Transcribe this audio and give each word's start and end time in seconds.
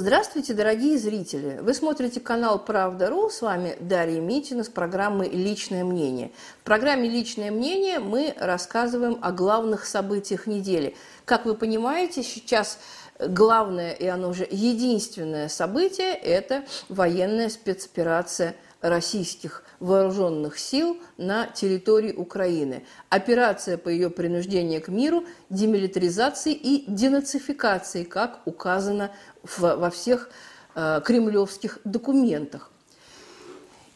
Здравствуйте, 0.00 0.54
дорогие 0.54 0.96
зрители! 0.96 1.58
Вы 1.60 1.74
смотрите 1.74 2.20
канал 2.20 2.58
«Правда.ру». 2.64 3.28
С 3.28 3.42
вами 3.42 3.76
Дарья 3.80 4.18
Митина 4.18 4.64
с 4.64 4.70
программой 4.70 5.28
«Личное 5.28 5.84
мнение». 5.84 6.32
В 6.62 6.64
программе 6.64 7.06
«Личное 7.06 7.50
мнение» 7.50 7.98
мы 7.98 8.34
рассказываем 8.38 9.18
о 9.20 9.30
главных 9.30 9.84
событиях 9.84 10.46
недели. 10.46 10.96
Как 11.26 11.44
вы 11.44 11.54
понимаете, 11.54 12.22
сейчас 12.22 12.78
главное 13.18 13.92
и 13.92 14.06
оно 14.06 14.32
же 14.32 14.48
единственное 14.50 15.50
событие– 15.50 16.14
это 16.14 16.64
военная 16.88 17.50
спецоперация– 17.50 18.56
российских 18.80 19.62
вооруженных 19.78 20.58
сил 20.58 20.98
на 21.16 21.46
территории 21.46 22.12
Украины. 22.12 22.84
Операция 23.08 23.78
по 23.78 23.88
ее 23.88 24.10
принуждению 24.10 24.82
к 24.82 24.88
миру, 24.88 25.24
демилитаризации 25.48 26.52
и 26.52 26.84
денацификации, 26.86 28.04
как 28.04 28.40
указано 28.46 29.10
в, 29.42 29.60
во 29.60 29.90
всех 29.90 30.30
э, 30.74 31.00
кремлевских 31.04 31.78
документах. 31.84 32.70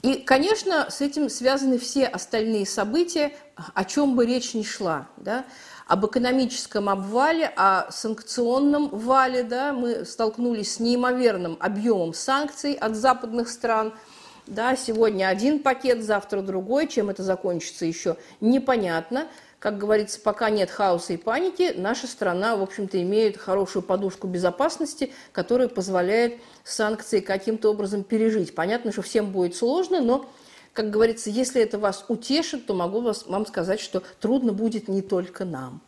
И, 0.02 0.16
конечно, 0.16 0.91
с 0.91 1.01
этим 1.01 1.30
связаны 1.30 1.78
все 1.78 2.05
остальные 2.05 2.66
события, 2.66 3.33
о 3.73 3.84
чем 3.87 4.16
бы 4.16 4.27
речь 4.27 4.53
ни 4.53 4.62
шла. 4.62 5.06
Да? 5.16 5.47
Об 5.87 6.05
экономическом 6.05 6.91
обвале, 6.91 7.51
о 7.56 7.91
санкционном 7.91 8.89
вале. 8.89 9.45
Да? 9.45 9.73
Мы 9.73 10.05
столкнулись 10.05 10.75
с 10.75 10.80
неимоверным 10.80 11.56
объемом 11.59 12.12
санкций 12.12 12.75
от 12.75 12.97
западных 12.97 13.48
стран– 13.48 13.95
да, 14.47 14.77
сегодня 14.77 15.29
один 15.29 15.61
пакет, 15.61 16.03
завтра 16.03 16.43
другой. 16.43 16.87
Чем 16.87 17.11
это 17.11 17.23
закончится, 17.23 17.87
еще 17.87 18.16
непонятно. 18.41 19.29
Как 19.59 19.79
говорится, 19.79 20.20
пока 20.20 20.51
нет 20.51 20.70
хаоса 20.70 21.15
и 21.15 21.17
паники, 21.17 21.73
наша 21.75 22.07
страна, 22.07 22.55
в 22.55 22.62
общем-то, 22.62 23.01
имеет 23.01 23.39
хорошую 23.39 23.83
подушку 23.83 24.27
безопасности, 24.27 25.11
которая 25.33 25.69
позволяет 25.69 26.34
санкции 26.65 27.20
каким-то 27.20 27.70
образом 27.70 28.05
пережить. 28.05 28.55
Понятно, 28.55 28.92
что 28.92 29.01
всем 29.01 29.33
будет 29.33 29.56
сложно, 29.56 30.03
но, 30.03 30.28
как 30.75 30.91
говорится, 30.91 31.31
если 31.31 31.62
это 31.62 31.79
вас 31.79 32.05
утешит, 32.08 32.67
то 32.67 32.75
могу 32.75 33.01
вас, 33.01 33.27
вам 33.27 33.47
сказать, 33.47 33.81
что 33.81 34.03
трудно 34.20 34.53
будет 34.53 34.89
не 34.89 35.01
только 35.01 35.47
нам. 35.47 35.81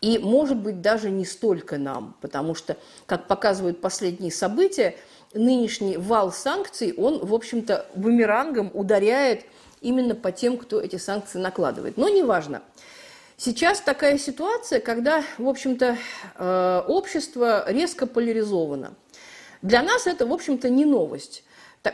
И, 0.00 0.18
может 0.18 0.56
быть, 0.56 0.80
даже 0.80 1.08
не 1.08 1.24
столько 1.24 1.78
нам, 1.78 2.16
потому 2.20 2.56
что, 2.56 2.76
как 3.06 3.28
показывают 3.28 3.80
последние 3.80 4.32
события, 4.32 4.96
нынешний 5.34 5.96
вал 5.96 6.32
санкций, 6.32 6.94
он, 6.96 7.24
в 7.24 7.34
общем-то, 7.34 7.86
бумерангом 7.94 8.70
ударяет 8.74 9.44
именно 9.80 10.14
по 10.14 10.32
тем, 10.32 10.56
кто 10.56 10.80
эти 10.80 10.96
санкции 10.96 11.38
накладывает. 11.38 11.96
Но 11.96 12.08
неважно. 12.08 12.62
Сейчас 13.36 13.80
такая 13.80 14.18
ситуация, 14.18 14.80
когда, 14.80 15.24
в 15.38 15.48
общем-то, 15.48 15.96
э, 16.36 16.82
общество 16.86 17.64
резко 17.68 18.06
поляризовано. 18.06 18.94
Для 19.62 19.82
нас 19.82 20.06
это, 20.06 20.26
в 20.26 20.32
общем-то, 20.32 20.68
не 20.68 20.84
новость. 20.84 21.44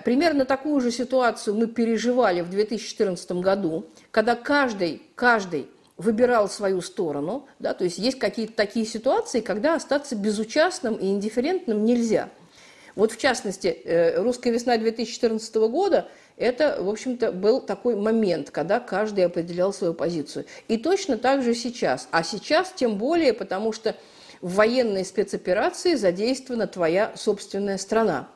Примерно 0.04 0.44
такую 0.44 0.80
же 0.82 0.90
ситуацию 0.90 1.56
мы 1.56 1.66
переживали 1.66 2.42
в 2.42 2.50
2014 2.50 3.40
году, 3.40 3.86
когда 4.10 4.34
каждый, 4.34 5.02
каждый 5.14 5.68
выбирал 5.96 6.48
свою 6.50 6.82
сторону. 6.82 7.46
Да, 7.58 7.72
то 7.72 7.84
есть 7.84 7.96
есть 7.96 8.18
какие-то 8.18 8.52
такие 8.52 8.84
ситуации, 8.84 9.40
когда 9.40 9.74
остаться 9.74 10.14
безучастным 10.14 10.94
и 10.96 11.06
индифферентным 11.06 11.84
нельзя– 11.84 12.28
вот 12.98 13.12
в 13.12 13.16
частности, 13.16 13.68
э, 13.68 14.20
«Русская 14.20 14.50
весна» 14.50 14.76
2014 14.76 15.54
года– 15.68 16.08
это, 16.36 16.82
в 16.82 16.88
общем-то, 16.88 17.30
был 17.30 17.60
такой 17.60 17.94
момент, 17.94 18.50
когда 18.50 18.80
каждый 18.80 19.24
определял 19.24 19.72
свою 19.72 19.94
позицию. 19.94 20.46
И 20.66 20.78
точно 20.78 21.16
так 21.16 21.44
же 21.44 21.54
сейчас. 21.54 22.08
А 22.10 22.24
сейчас 22.24 22.72
тем 22.74 22.98
более, 22.98 23.34
потому 23.34 23.72
что 23.72 23.94
в 24.40 24.56
военной 24.56 25.04
спецоперации 25.04 25.94
задействована 25.94 26.66
твоя 26.66 27.12
собственная 27.14 27.78
страна. 27.78 28.26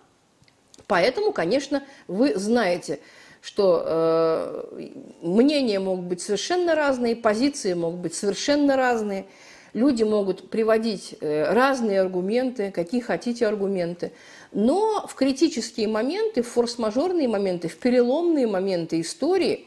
Поэтому, 0.86 1.32
конечно, 1.32 1.82
вы 2.06 2.36
знаете, 2.36 3.00
что 3.40 3.82
э, 3.84 4.90
мнения 5.22 5.80
могут 5.80 6.04
быть 6.04 6.22
совершенно 6.22 6.76
разные, 6.76 7.16
позиции 7.16 7.74
могут 7.74 7.98
быть 7.98 8.14
совершенно 8.14 8.76
разные. 8.76 9.26
Люди 9.74 10.02
могут 10.02 10.50
приводить 10.50 11.16
э, 11.20 11.50
разные 11.50 12.00
аргументы, 12.02 12.70
какие 12.70 13.00
хотите 13.00 13.46
аргументы. 13.46 14.12
Но 14.52 15.06
в 15.06 15.14
критические 15.14 15.88
моменты, 15.88 16.42
в 16.42 16.48
форс-мажорные 16.48 17.26
моменты, 17.26 17.68
в 17.68 17.78
переломные 17.78 18.46
моменты 18.46 19.00
истории 19.00 19.66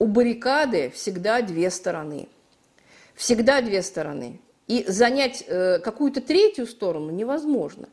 у 0.00 0.06
баррикады 0.06 0.90
всегда 0.90 1.42
две 1.42 1.70
стороны. 1.70 2.28
Всегда 3.14 3.60
две 3.60 3.82
стороны. 3.82 4.40
И 4.66 4.84
занять 4.88 5.44
э, 5.46 5.78
какую-то 5.78 6.20
третью 6.20 6.66
сторону 6.66 7.10
невозможно. 7.10 7.88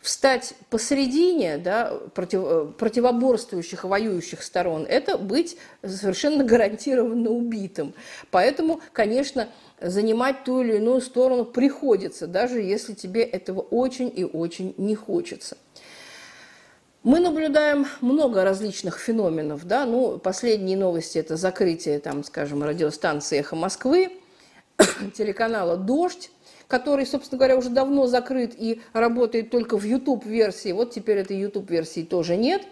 Встать 0.00 0.54
посередине 0.70 1.58
да, 1.58 1.92
против, 2.14 2.42
э, 2.44 2.66
противоборствующих, 2.78 3.82
воюющих 3.82 4.44
сторон– 4.44 4.86
это 4.88 5.18
быть 5.18 5.56
совершенно 5.84 6.44
гарантированно 6.44 7.30
убитым. 7.30 7.94
Поэтому, 8.30 8.80
конечно, 8.92 9.48
занимать 9.80 10.44
ту 10.44 10.62
или 10.62 10.76
иную 10.76 11.00
сторону 11.00 11.44
приходится, 11.44 12.28
даже 12.28 12.60
если 12.60 12.94
тебе 12.94 13.22
этого 13.22 13.60
очень 13.60 14.12
и 14.14 14.22
очень 14.22 14.72
не 14.78 14.94
хочется. 14.94 15.56
Мы 17.02 17.18
наблюдаем 17.18 17.86
много 18.00 18.44
различных 18.44 18.98
феноменов. 18.98 19.64
Да? 19.66 19.84
Ну, 19.84 20.18
последние 20.18 20.76
новости– 20.76 21.18
это 21.18 21.36
закрытие, 21.36 21.98
там, 21.98 22.22
скажем, 22.22 22.62
радиостанции 22.62 23.38
«Эхо 23.38 23.56
Москвы», 23.56 24.12
телеканала 25.16 25.76
«Дождь», 25.76 26.30
который, 26.68 27.06
собственно 27.06 27.38
говоря, 27.38 27.56
уже 27.56 27.70
давно 27.70 28.06
закрыт 28.06 28.54
и 28.56 28.80
работает 28.92 29.50
только 29.50 29.76
в 29.76 29.84
YouTube-версии. 29.84 30.70
Вот 30.70 30.92
теперь 30.92 31.18
этой 31.18 31.36
YouTube-версии 31.36 32.04
тоже 32.04 32.36
нет. 32.36 32.62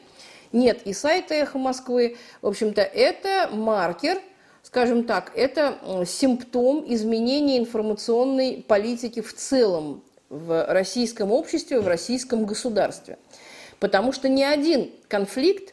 Нет 0.52 0.82
и 0.84 0.92
сайта 0.92 1.34
«Эхо 1.34 1.58
Москвы». 1.58 2.16
В 2.40 2.46
общем-то, 2.46 2.82
это 2.82 3.50
маркер– 3.52 4.20
скажем 4.66 5.04
так, 5.04 5.30
это 5.36 5.78
симптом 6.04 6.84
изменения 6.92 7.58
информационной 7.58 8.64
политики 8.66 9.20
в 9.22 9.32
целом 9.32 10.02
в 10.28 10.66
российском 10.66 11.30
обществе, 11.30 11.78
в 11.78 11.86
российском 11.86 12.46
государстве. 12.46 13.16
Потому 13.78 14.10
что 14.10 14.28
ни 14.28 14.42
один 14.42 14.90
конфликт, 15.06 15.72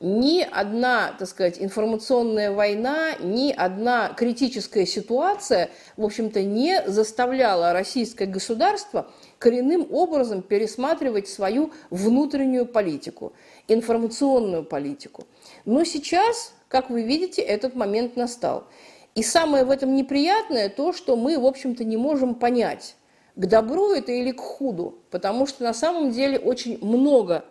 ни 0.00 0.40
одна, 0.42 1.14
так 1.18 1.28
сказать, 1.28 1.56
информационная 1.60 2.50
война, 2.50 3.14
ни 3.20 3.52
одна 3.52 4.08
критическая 4.16 4.86
ситуация, 4.86 5.70
в 5.96 6.04
общем-то, 6.04 6.42
не 6.42 6.82
заставляла 6.86 7.72
российское 7.72 8.26
государство 8.26 9.10
коренным 9.38 9.86
образом 9.90 10.42
пересматривать 10.42 11.28
свою 11.28 11.70
внутреннюю 11.90 12.66
политику, 12.66 13.32
информационную 13.68 14.64
политику. 14.64 15.26
Но 15.64 15.84
сейчас 15.84 16.54
как 16.70 16.88
вы 16.88 17.02
видите, 17.02 17.42
этот 17.42 17.74
момент 17.74 18.16
настал. 18.16 18.64
И 19.16 19.24
самое 19.24 19.64
в 19.64 19.70
этом 19.70 19.96
неприятное 19.96 20.68
то, 20.68 20.92
что 20.92 21.16
мы, 21.16 21.36
в 21.36 21.44
общем-то, 21.44 21.82
не 21.82 21.96
можем 21.96 22.36
понять, 22.36 22.94
к 23.34 23.46
добру 23.46 23.90
это 23.90 24.12
или 24.12 24.30
к 24.30 24.40
худу, 24.40 24.98
потому 25.10 25.46
что 25.46 25.64
на 25.64 25.74
самом 25.74 26.12
деле 26.12 26.38
очень 26.38 26.78
много 26.80 27.44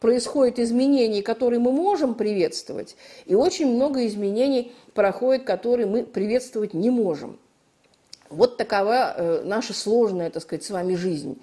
происходит 0.00 0.58
изменений, 0.58 1.22
которые 1.22 1.60
мы 1.60 1.70
можем 1.70 2.14
приветствовать, 2.14 2.96
и 3.26 3.34
очень 3.34 3.72
много 3.72 4.06
изменений 4.06 4.72
проходит, 4.94 5.44
которые 5.44 5.86
мы 5.86 6.02
приветствовать 6.02 6.74
не 6.74 6.90
можем. 6.90 7.38
Вот 8.28 8.56
такова 8.56 9.14
э, 9.16 9.42
наша 9.44 9.74
сложная, 9.74 10.30
так 10.30 10.42
сказать, 10.42 10.64
с 10.64 10.70
вами 10.70 10.94
жизнь. 10.94 11.40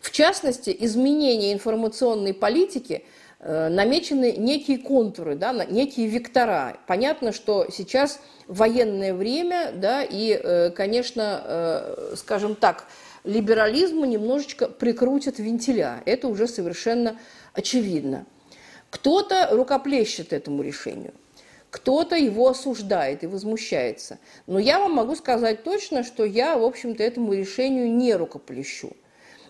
В 0.00 0.10
частности, 0.10 0.76
изменение 0.78 1.52
информационной 1.52 2.34
политики– 2.34 3.04
Э, 3.46 3.68
намечены 3.68 4.32
некие 4.38 4.78
контуры, 4.78 5.34
да, 5.34 5.52
некие 5.66 6.06
вектора. 6.06 6.78
Понятно, 6.86 7.30
что 7.30 7.66
сейчас 7.70 8.18
военное 8.46 9.12
время, 9.12 9.70
да, 9.74 10.02
и, 10.02 10.30
э, 10.32 10.70
конечно, 10.70 11.84
скажем 12.16 12.54
так, 12.54 12.86
либерализму 13.22 14.06
немножечко 14.06 14.66
прикрутят 14.66 15.38
вентиля. 15.38 16.02
Это 16.06 16.28
уже 16.28 16.48
совершенно 16.48 17.18
очевидно. 17.54 18.26
Кто-то 18.90 19.48
рукоплещет 19.50 20.32
этому 20.32 20.62
решению, 20.62 21.14
кто-то 21.70 22.14
его 22.14 22.48
осуждает 22.48 23.24
и 23.24 23.26
возмущается. 23.26 24.18
Но 24.46 24.58
я 24.58 24.78
вам 24.78 24.92
могу 24.92 25.16
сказать 25.16 25.64
точно, 25.64 26.04
что 26.04 26.24
я, 26.24 26.56
в 26.56 26.62
общем-то, 26.62 27.02
этому 27.02 27.32
решению 27.32 27.90
не 27.90 28.14
рукоплещу. 28.14 28.92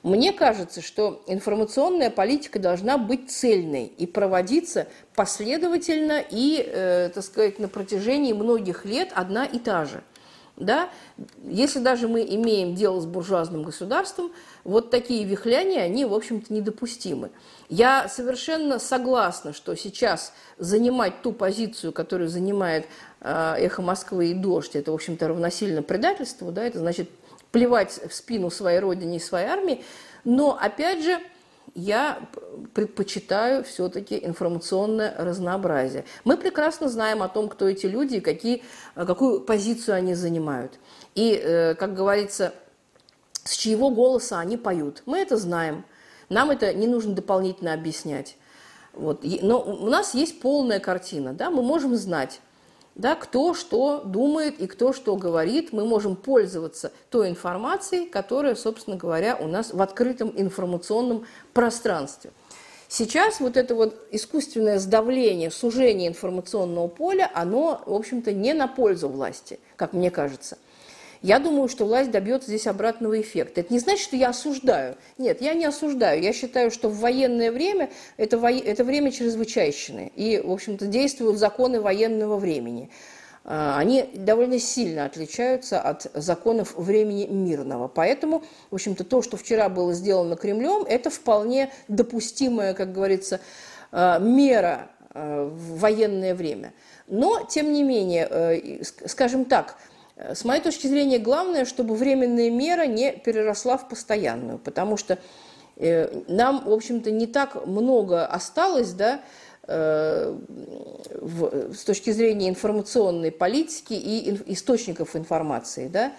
Мне 0.02 0.32
кажется, 0.32 0.82
что 0.82 1.22
информационная 1.26 2.10
политика 2.10 2.58
должна 2.58 2.98
быть 2.98 3.30
цельной 3.30 3.86
и 3.86 4.06
проводиться 4.06 4.86
последовательно 5.14 6.22
и, 6.30 6.62
э, 6.66 7.10
так 7.14 7.24
сказать, 7.24 7.58
на 7.58 7.68
протяжении 7.68 8.34
многих 8.34 8.84
лет 8.84 9.10
одна 9.14 9.46
и 9.46 9.58
та 9.58 9.86
же. 9.86 10.02
Да? 10.56 10.88
Если 11.42 11.80
даже 11.80 12.06
мы 12.06 12.22
имеем 12.22 12.76
дело 12.76 13.00
с 13.00 13.06
буржуазным 13.06 13.64
государством, 13.64 14.30
вот 14.62 14.90
такие 14.90 15.24
вихляния, 15.24 15.82
они, 15.82 16.04
в 16.04 16.14
общем-то, 16.14 16.52
недопустимы. 16.52 17.30
Я 17.68 18.08
совершенно 18.08 18.78
согласна, 18.78 19.52
что 19.52 19.74
сейчас 19.74 20.32
занимать 20.58 21.22
ту 21.22 21.32
позицию, 21.32 21.92
которую 21.92 22.28
занимает 22.28 22.86
э, 23.20 23.56
«Эхо 23.58 23.82
Москвы» 23.82 24.28
и 24.28 24.34
«Дождь», 24.34 24.76
это, 24.76 24.92
в 24.92 24.94
общем-то, 24.94 25.28
равносильно 25.28 25.82
предательству, 25.82 26.52
да, 26.52 26.64
это 26.64 26.78
значит 26.78 27.10
плевать 27.50 28.00
в 28.08 28.14
спину 28.14 28.50
своей 28.50 28.78
родине 28.78 29.16
и 29.16 29.20
своей 29.20 29.48
армии. 29.48 29.84
Но, 30.24 30.58
опять 30.60 31.02
же, 31.04 31.18
я 31.74 32.28
предпочитаю 32.72 33.64
все-таки 33.64 34.18
информационное 34.24 35.14
разнообразие. 35.18 36.04
Мы 36.24 36.36
прекрасно 36.36 36.88
знаем 36.88 37.22
о 37.22 37.28
том, 37.28 37.48
кто 37.48 37.68
эти 37.68 37.86
люди 37.86 38.16
и 38.16 38.20
какие, 38.20 38.62
какую 38.94 39.40
позицию 39.40 39.96
они 39.96 40.14
занимают. 40.14 40.78
И, 41.14 41.32
э, 41.32 41.74
как 41.74 41.94
говорится, 41.94 42.54
с 43.42 43.56
чьего 43.56 43.90
голоса 43.90 44.38
они 44.38 44.56
поют. 44.56 45.02
Мы 45.06 45.18
это 45.18 45.36
знаем. 45.36 45.84
Нам 46.28 46.50
это 46.50 46.72
не 46.72 46.86
нужно 46.86 47.14
дополнительно 47.14 47.74
объяснять. 47.74 48.36
Вот. 48.92 49.24
Но 49.42 49.60
у 49.60 49.88
нас 49.88 50.14
есть 50.14 50.40
полная 50.40 50.78
картина. 50.78 51.32
Да? 51.32 51.50
Мы 51.50 51.62
можем 51.62 51.96
знать, 51.96 52.40
да, 52.94 53.16
кто 53.16 53.54
что 53.54 54.02
думает 54.04 54.60
и 54.60 54.66
кто 54.66 54.92
что 54.92 55.16
говорит. 55.16 55.72
Мы 55.72 55.84
можем 55.84 56.16
пользоваться 56.16 56.92
той 57.10 57.28
информацией, 57.28 58.06
которая, 58.06 58.54
собственно 58.54 58.96
говоря, 58.96 59.36
у 59.36 59.46
нас 59.46 59.72
в 59.72 59.82
открытом 59.82 60.32
информационном 60.36 61.26
пространстве. 61.52 62.30
Сейчас 62.88 63.40
вот 63.40 63.56
это 63.56 63.74
вот 63.74 64.06
искусственное 64.12 64.78
сдавление, 64.78 65.50
сужение 65.50 66.08
информационного 66.08 66.86
поля, 66.86 67.28
оно, 67.34 67.82
в 67.86 67.92
общем-то, 67.92 68.32
не 68.32 68.52
на 68.52 68.68
пользу 68.68 69.08
власти, 69.08 69.58
как 69.76 69.94
мне 69.94 70.10
кажется. 70.10 70.58
Я 71.24 71.38
думаю, 71.38 71.68
что 71.68 71.86
власть 71.86 72.10
добьется 72.10 72.48
здесь 72.48 72.66
обратного 72.66 73.18
эффекта. 73.18 73.62
Это 73.62 73.72
не 73.72 73.78
значит, 73.78 74.02
что 74.02 74.14
я 74.14 74.28
осуждаю. 74.28 74.96
Нет, 75.16 75.40
я 75.40 75.54
не 75.54 75.64
осуждаю. 75.64 76.22
Я 76.22 76.34
считаю, 76.34 76.70
что 76.70 76.90
в 76.90 76.98
военное 76.98 77.50
время 77.50 77.88
это, 78.18 78.36
во... 78.36 78.50
это 78.50 78.84
время 78.84 79.10
чрезвычайщины. 79.10 80.12
И, 80.16 80.38
в 80.44 80.52
общем-то, 80.52 80.86
действуют 80.86 81.38
законы 81.38 81.80
военного 81.80 82.36
времени. 82.36 82.90
А, 83.42 83.78
они 83.78 84.10
довольно 84.12 84.58
сильно 84.58 85.06
отличаются 85.06 85.80
от 85.80 86.08
законов 86.12 86.76
времени 86.76 87.24
мирного. 87.24 87.88
Поэтому, 87.88 88.42
в 88.70 88.74
общем-то, 88.74 89.02
то, 89.04 89.22
что 89.22 89.38
вчера 89.38 89.70
было 89.70 89.94
сделано 89.94 90.36
Кремлем, 90.36 90.84
это 90.86 91.08
вполне 91.08 91.72
допустимая, 91.88 92.74
как 92.74 92.92
говорится, 92.92 93.40
а, 93.92 94.18
мера 94.18 94.90
а, 95.14 95.46
в 95.46 95.78
военное 95.78 96.34
время. 96.34 96.74
Но, 97.06 97.46
тем 97.48 97.72
не 97.72 97.82
менее, 97.82 98.28
э, 98.30 98.82
скажем 99.06 99.46
так, 99.46 99.76
с 100.16 100.44
моей 100.44 100.62
точки 100.62 100.86
зрения, 100.86 101.18
главное, 101.18 101.64
чтобы 101.64 101.94
временная 101.96 102.50
мера 102.50 102.86
не 102.86 103.12
переросла 103.12 103.76
в 103.76 103.88
постоянную, 103.88 104.58
потому 104.58 104.96
что 104.96 105.18
э, 105.76 106.22
нам, 106.28 106.64
в 106.64 106.72
общем-то, 106.72 107.10
не 107.10 107.26
так 107.26 107.66
много 107.66 108.24
осталось, 108.24 108.92
да, 108.92 109.22
э, 109.66 110.36
в, 111.20 111.74
с 111.74 111.84
точки 111.84 112.10
зрения 112.10 112.48
информационной 112.48 113.32
политики 113.32 113.94
и 113.94 114.52
источников 114.52 115.16
информации, 115.16 115.88
да, 115.88 116.12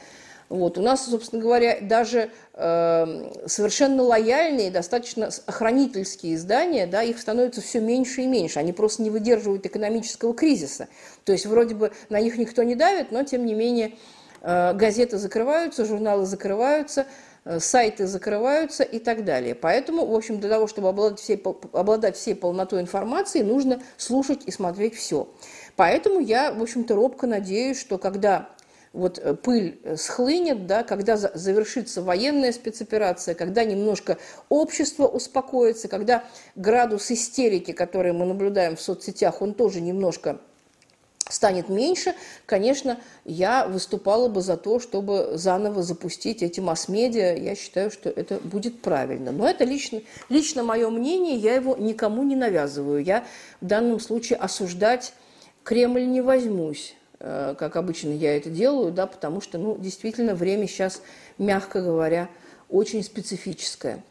вот. 0.49 0.77
У 0.77 0.81
нас, 0.81 1.05
собственно 1.05 1.41
говоря, 1.41 1.79
даже 1.81 2.29
э, 2.53 3.31
совершенно 3.47 4.03
лояльные, 4.03 4.69
достаточно 4.69 5.29
охранительские 5.47 6.35
издания, 6.35 6.85
да, 6.85 7.01
их 7.01 7.19
становится 7.19 7.61
все 7.61 7.79
меньше 7.79 8.21
и 8.21 8.27
меньше. 8.27 8.59
Они 8.59 8.71
просто 8.71 9.01
не 9.01 9.09
выдерживают 9.09 9.65
экономического 9.65 10.33
кризиса. 10.35 10.87
То 11.23 11.31
есть 11.31 11.47
вроде 11.47 11.73
бы 11.73 11.91
на 12.09 12.19
них 12.21 12.37
никто 12.37 12.61
не 12.61 12.75
давит, 12.75 13.11
но 13.11 13.23
тем 13.23 13.45
не 13.45 13.55
менее 13.55 13.95
э, 14.41 14.73
газеты 14.73 15.17
закрываются, 15.17 15.83
журналы 15.83 16.27
закрываются, 16.27 17.07
э, 17.43 17.59
сайты 17.59 18.05
закрываются 18.05 18.83
и 18.83 18.99
так 18.99 19.25
далее. 19.25 19.55
Поэтому, 19.55 20.05
в 20.05 20.13
общем, 20.13 20.39
для 20.39 20.49
того, 20.51 20.67
чтобы 20.67 20.89
обладать 20.89 21.19
всей, 21.19 21.41
обладать 21.73 22.17
всей 22.17 22.35
полнотой 22.35 22.81
информации, 22.81 23.41
нужно 23.41 23.81
слушать 23.97 24.43
и 24.45 24.51
смотреть 24.51 24.93
все. 24.93 25.27
Поэтому 25.75 26.19
я, 26.19 26.53
в 26.53 26.61
общем-то, 26.61 26.93
робко 26.93 27.25
надеюсь, 27.25 27.79
что 27.79 27.97
когда 27.97 28.54
вот 28.95 29.19
э, 29.19 29.33
пыль 29.35 29.79
э, 29.83 29.97
схлынет, 29.97 30.65
да, 30.67 30.83
когда 30.83 31.17
завершится 31.17 32.01
военная 32.01 32.51
спецоперация, 32.51 33.35
когда 33.35 33.63
немножко 33.63 34.17
общество 34.49 35.05
успокоится, 35.05 35.87
когда 35.87 36.23
градус 36.55 37.11
истерики, 37.11 37.71
который 37.71 38.13
мы 38.13 38.25
наблюдаем 38.25 38.75
в 38.75 38.81
соцсетях, 38.81 39.41
он 39.41 39.53
тоже 39.53 39.81
немножко 39.81 40.39
станет 41.27 41.69
меньше, 41.69 42.15
конечно, 42.45 42.99
я 43.25 43.67
выступала 43.67 44.29
бы 44.29 44.41
за 44.41 44.57
то, 44.57 44.79
чтобы 44.79 45.31
заново 45.33 45.81
запустить 45.81 46.43
эти 46.43 46.59
масс-медиа. 46.59 47.35
Я 47.35 47.55
считаю, 47.55 47.89
что 47.89 48.09
это 48.09 48.35
будет 48.35 48.81
правильно. 48.81 49.31
Но 49.31 49.49
это 49.49 49.63
лично, 49.63 50.01
лично 50.29 50.63
мое 50.63 50.89
мнение, 50.89 51.35
я 51.35 51.55
его 51.55 51.75
никому 51.75 52.23
не 52.23 52.35
навязываю. 52.35 53.03
Я 53.03 53.25
в 53.59 53.65
данном 53.65 53.99
случае 53.99 54.37
осуждать 54.37 55.13
Кремль 55.63 56.05
не 56.05 56.21
возьмусь. 56.21 56.95
Э, 57.19 57.55
как 57.57 57.75
обычно 57.75 58.09
я 58.09 58.35
это 58.35 58.49
делаю, 58.49 58.91
да, 58.91 59.07
потому 59.07 59.41
что, 59.41 59.57
ну, 59.57 59.77
действительно, 59.77 60.35
время 60.35 60.67
сейчас, 60.67 61.01
мягко 61.37 61.81
говоря, 61.81 62.29
очень 62.69 63.03
специфическое. 63.03 64.03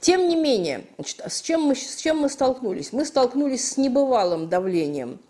Тем 0.00 0.28
не 0.28 0.36
менее, 0.36 0.84
значит, 0.96 1.20
с, 1.26 1.40
чем 1.40 1.62
мы, 1.62 1.74
с 1.74 1.96
чем 1.96 2.18
мы 2.18 2.28
столкнулись? 2.28 2.92
Мы 2.92 3.04
столкнулись 3.04 3.70
с 3.70 3.76
небывалым 3.76 4.48
давлением 4.48 5.20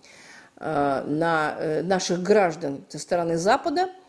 э, 0.57 1.05
на 1.07 1.57
э, 1.59 1.83
наших 1.83 2.23
граждан 2.23 2.85
со 2.89 2.99
стороны 2.99 3.37
Запада– 3.37 3.91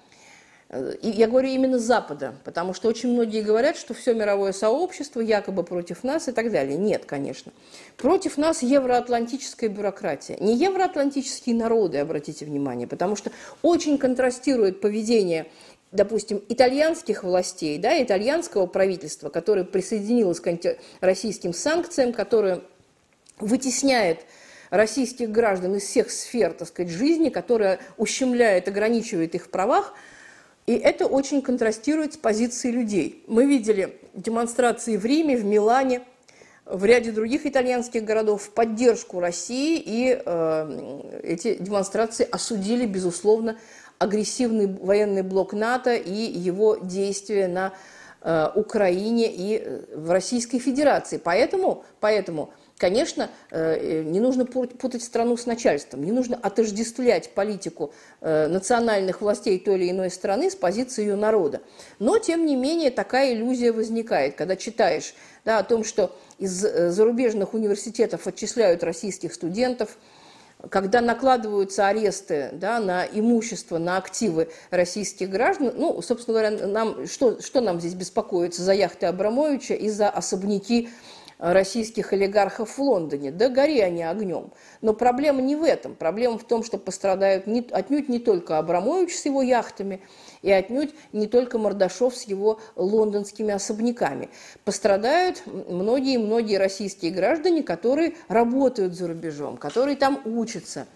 и 1.01 1.09
я 1.09 1.27
говорю 1.27 1.49
именно 1.49 1.79
Запада, 1.79 2.33
потому 2.45 2.73
что 2.73 2.87
очень 2.87 3.11
многие 3.11 3.41
говорят, 3.41 3.75
что 3.75 3.93
все 3.93 4.13
мировое 4.13 4.53
сообщество 4.53 5.19
якобы 5.19 5.63
против 5.63 6.05
нас 6.05 6.29
и 6.29 6.31
так 6.31 6.49
далее. 6.49 6.77
Нет, 6.77 7.03
конечно. 7.05 7.51
Против 7.97 8.37
нас 8.37 8.63
евроатлантическая 8.63 9.69
бюрократия. 9.69 10.37
Не 10.39 10.55
евроатлантические 10.55 11.55
народы, 11.55 11.97
обратите 11.97 12.45
внимание, 12.45 12.87
потому 12.87 13.17
что 13.17 13.31
очень 13.61 13.97
контрастирует 13.97 14.79
поведение 14.79 15.47
допустим, 15.91 16.41
итальянских 16.47 17.25
властей, 17.25 17.77
да, 17.77 18.01
итальянского 18.01 18.65
правительства, 18.65 19.27
которое 19.27 19.65
присоединилось 19.65 20.39
к 20.39 20.47
антироссийским 20.47 21.53
санкциям, 21.53 22.13
которое 22.13 22.61
вытесняет 23.39 24.19
российских 24.69 25.31
граждан 25.31 25.75
из 25.75 25.83
всех 25.83 26.09
сфер, 26.09 26.53
так 26.53 26.69
сказать, 26.69 26.93
жизни, 26.93 27.27
которая 27.27 27.81
ущемляет, 27.97 28.69
ограничивает 28.69 29.35
их 29.35 29.47
в 29.47 29.49
правах– 29.49 29.93
и 30.67 30.73
это 30.73 31.05
очень 31.05 31.41
контрастирует 31.41 32.13
с 32.13 32.17
позицией 32.17 32.73
людей. 32.73 33.23
Мы 33.27 33.45
видели 33.45 33.97
демонстрации 34.13 34.97
в 34.97 35.05
Риме, 35.05 35.37
в 35.37 35.45
Милане, 35.45 36.01
в 36.65 36.85
ряде 36.85 37.11
других 37.11 37.45
итальянских 37.45 38.03
городов 38.03 38.43
в 38.43 38.51
поддержку 38.51 39.19
России, 39.19 39.81
и 39.83 40.21
э, 40.23 41.21
эти 41.23 41.55
демонстрации 41.55 42.27
осудили, 42.29 42.85
безусловно, 42.85 43.57
агрессивный 43.97 44.67
военный 44.67 45.21
блок 45.21 45.53
НАТО 45.53 45.95
и 45.95 46.13
его 46.13 46.77
действия 46.77 47.47
на 47.47 47.73
э, 48.21 48.49
Украине 48.55 49.31
и 49.31 49.61
э, 49.63 49.81
в 49.95 50.11
Российской 50.11 50.59
Федерации. 50.59 51.17
Поэтому, 51.17 51.83
поэтому 51.99 52.53
Конечно, 52.81 53.29
э, 53.51 54.01
не 54.01 54.19
нужно 54.19 54.47
путать 54.47 55.03
страну 55.03 55.37
с 55.37 55.45
начальством, 55.45 56.03
не 56.03 56.11
нужно 56.11 56.35
отождествлять 56.35 57.29
политику 57.35 57.93
э, 58.21 58.47
национальных 58.47 59.21
властей 59.21 59.59
той 59.59 59.75
или 59.75 59.91
иной 59.91 60.09
страны 60.09 60.49
с 60.49 60.55
позиции 60.55 61.03
ее 61.03 61.15
народа. 61.15 61.61
Но, 61.99 62.17
тем 62.17 62.43
не 62.43 62.55
менее, 62.55 62.89
такая 62.89 63.35
иллюзия 63.35 63.71
возникает, 63.71 64.33
когда 64.33 64.55
читаешь 64.55 65.13
да, 65.45 65.59
о 65.59 65.63
том, 65.63 65.83
что 65.83 66.17
из 66.39 66.65
э, 66.65 66.89
зарубежных 66.89 67.53
университетов 67.53 68.25
отчисляют 68.25 68.83
российских 68.83 69.35
студентов, 69.35 69.99
когда 70.69 71.01
накладываются 71.01 71.85
аресты 71.85 72.49
да, 72.53 72.79
на 72.79 73.05
имущество, 73.05 73.77
на 73.77 73.97
активы 73.97 74.49
российских 74.71 75.29
граждан, 75.29 75.71
ну, 75.75 76.01
собственно 76.01 76.39
говоря, 76.39 76.65
нам, 76.65 77.05
что, 77.05 77.39
что 77.43 77.61
нам 77.61 77.79
здесь 77.79 77.93
беспокоится 77.93 78.63
за 78.63 78.73
яхты 78.73 79.05
Абрамовича 79.05 79.75
и 79.75 79.87
за 79.87 80.09
особняки 80.09 80.89
российских 81.41 82.13
олигархов 82.13 82.77
в 82.77 82.81
Лондоне. 82.81 83.31
Да 83.31 83.49
гори 83.49 83.79
они 83.79 84.03
огнем. 84.03 84.51
Но 84.81 84.93
проблема 84.93 85.41
не 85.41 85.55
в 85.55 85.63
этом. 85.63 85.95
Проблема 85.95 86.37
в 86.37 86.43
том, 86.43 86.63
что 86.63 86.77
пострадают 86.77 87.47
не, 87.47 87.67
отнюдь 87.71 88.07
не 88.09 88.19
только 88.19 88.59
Абрамович 88.59 89.15
с 89.15 89.25
его 89.25 89.41
яхтами, 89.41 90.01
и 90.43 90.51
отнюдь 90.51 90.93
не 91.11 91.27
только 91.27 91.57
Мордашов 91.57 92.15
с 92.15 92.23
его 92.23 92.59
лондонскими 92.75 93.53
особняками. 93.53 94.29
Пострадают 94.63 95.41
многие-многие 95.45 96.57
российские 96.57 97.11
граждане, 97.11 97.63
которые 97.63 98.13
работают 98.27 98.93
за 98.93 99.07
рубежом, 99.07 99.57
которые 99.57 99.97
там 99.97 100.21
учатся 100.25 100.87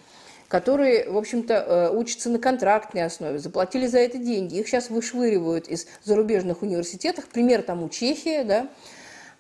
которые, 0.47 1.09
в 1.09 1.17
общем-то, 1.17 1.53
э, 1.53 1.89
учатся 1.89 2.29
на 2.29 2.37
контрактной 2.37 3.03
основе, 3.03 3.39
заплатили 3.39 3.87
за 3.87 3.97
это 3.97 4.19
деньги. 4.19 4.59
Их 4.59 4.67
сейчас 4.67 4.91
вышвыривают 4.91 5.67
из 5.67 5.87
зарубежных 6.03 6.61
университетов. 6.61 7.25
Пример 7.25 7.63
тому 7.63 7.89
Чехия, 7.89 8.43
да, 8.43 8.69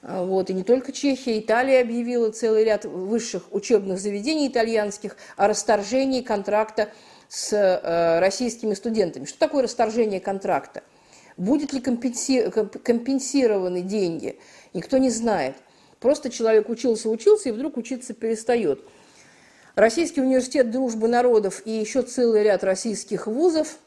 вот, 0.07 0.51
и 0.51 0.53
не 0.53 0.63
только 0.63 0.91
Чехия, 0.91 1.39
Италия 1.39 1.81
объявила 1.81 2.29
целый 2.29 2.63
ряд 2.63 2.85
высших 2.85 3.51
учебных 3.51 3.99
заведений 3.99 4.47
итальянских 4.47 5.17
о 5.35 5.47
расторжении 5.47 6.21
контракта 6.21 6.89
с 7.27 7.51
э, 7.51 8.19
российскими 8.19 8.75
студентами. 8.75 9.25
Что 9.25 9.39
такое 9.39 9.63
расторжение 9.63 10.19
контракта? 10.19 10.83
Будет 11.37 11.73
ли 11.73 11.81
компенси... 11.81 12.51
компенсированы 12.51 13.81
деньги? 13.81 14.37
Никто 14.75 14.99
не 14.99 15.09
знает. 15.09 15.55
Просто 15.99 16.29
человек 16.29 16.69
учился, 16.69 17.09
учился 17.09 17.49
и 17.49 17.51
вдруг 17.51 17.75
учиться 17.75 18.13
перестает. 18.13 18.81
Российский 19.73 20.21
университет 20.21 20.69
дружбы 20.69 21.07
народов 21.07 21.63
и 21.65 21.71
еще 21.71 22.03
целый 22.03 22.43
ряд 22.43 22.63
российских 22.63 23.25
вузов 23.25 23.79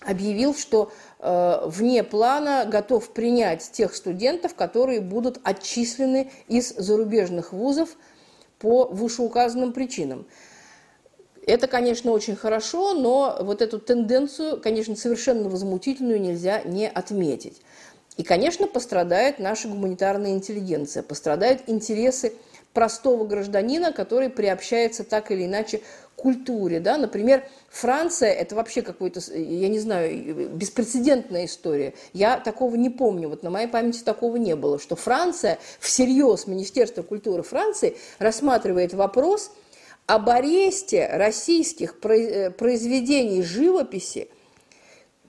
объявил, 0.00 0.54
что 0.54 0.92
э, 1.18 1.62
вне 1.66 2.02
плана 2.02 2.66
готов 2.66 3.10
принять 3.10 3.70
тех 3.72 3.94
студентов, 3.94 4.54
которые 4.54 5.00
будут 5.00 5.40
отчислены 5.42 6.30
из 6.48 6.70
зарубежных 6.70 7.52
вузов 7.52 7.90
по 8.58 8.86
вышеуказанным 8.86 9.72
причинам. 9.72 10.26
Это, 11.46 11.66
конечно, 11.66 12.12
очень 12.12 12.36
хорошо, 12.36 12.94
но 12.94 13.38
вот 13.40 13.62
эту 13.62 13.78
тенденцию, 13.78 14.60
конечно, 14.60 14.94
совершенно 14.96 15.48
возмутительную 15.48 16.20
нельзя 16.20 16.62
не 16.62 16.88
отметить. 16.88 17.60
И, 18.16 18.22
конечно, 18.22 18.66
пострадает 18.66 19.38
наша 19.38 19.68
гуманитарная 19.68 20.32
интеллигенция, 20.32 21.02
пострадают 21.02 21.62
интересы 21.66 22.34
простого 22.72 23.24
гражданина, 23.24 23.92
который 23.92 24.30
приобщается 24.30 25.04
так 25.04 25.30
или 25.30 25.46
иначе 25.46 25.78
к 25.78 25.82
культуре. 26.16 26.80
Да? 26.80 26.98
Например, 26.98 27.44
Франция– 27.68 28.32
это 28.32 28.54
вообще 28.54 28.82
какой-то, 28.82 29.20
я 29.32 29.68
не 29.68 29.80
знаю, 29.80 30.50
беспрецедентная 30.50 31.46
история. 31.46 31.94
Я 32.12 32.38
такого 32.38 32.76
не 32.76 32.90
помню, 32.90 33.28
вот 33.28 33.42
на 33.42 33.50
моей 33.50 33.68
памяти 33.68 34.02
такого 34.02 34.36
не 34.36 34.54
было, 34.54 34.78
что 34.78 34.96
Франция, 34.96 35.58
всерьез 35.80 36.46
Министерство 36.46 37.02
культуры 37.02 37.42
Франции 37.42 37.96
рассматривает 38.18 38.94
вопрос 38.94 39.50
об 40.06 40.28
аресте 40.28 41.08
российских 41.12 41.96
э, 42.04 42.50
произведений 42.50 43.42
живописи, 43.42 44.28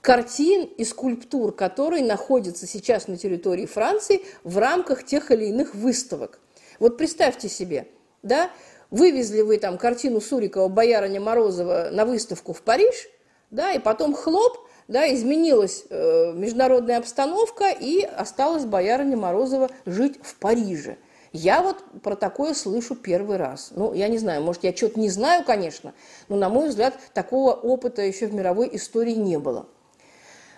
картин 0.00 0.64
и 0.64 0.84
скульптур, 0.84 1.52
которые 1.52 2.04
находятся 2.04 2.66
сейчас 2.66 3.08
на 3.08 3.16
территории 3.16 3.66
Франции 3.66 4.22
в 4.42 4.58
рамках 4.58 5.04
тех 5.04 5.30
или 5.30 5.46
иных 5.46 5.74
выставок. 5.74 6.40
Вот 6.78 6.98
представьте 6.98 7.48
себе, 7.48 7.88
да, 8.22 8.50
вывезли 8.90 9.42
вы 9.42 9.58
там 9.58 9.78
картину 9.78 10.20
Сурикова 10.20 10.68
«Боярыня 10.68 11.20
Морозова» 11.20 11.88
на 11.90 12.04
выставку 12.04 12.52
в 12.52 12.62
Париж, 12.62 13.08
да, 13.50 13.72
и 13.72 13.78
потом 13.78 14.14
хлоп, 14.14 14.58
да, 14.88 15.12
изменилась 15.12 15.84
э, 15.88 16.32
международная 16.34 16.98
обстановка, 16.98 17.70
и 17.70 18.02
осталась 18.02 18.64
боярыня 18.64 19.16
Морозова 19.16 19.70
жить 19.86 20.18
в 20.22 20.36
Париже. 20.36 20.96
Я 21.32 21.62
вот 21.62 21.82
про 22.02 22.14
такое 22.14 22.52
слышу 22.52 22.94
первый 22.94 23.38
раз. 23.38 23.70
Ну, 23.74 23.94
я 23.94 24.08
не 24.08 24.18
знаю, 24.18 24.42
может, 24.42 24.64
я 24.64 24.76
что-то 24.76 25.00
не 25.00 25.08
знаю, 25.08 25.44
конечно, 25.44 25.94
но, 26.28 26.36
на 26.36 26.50
мой 26.50 26.68
взгляд, 26.68 26.94
такого 27.14 27.52
опыта 27.52 28.02
еще 28.02 28.26
в 28.26 28.34
мировой 28.34 28.68
истории 28.74 29.14
не 29.14 29.38
было. 29.38 29.66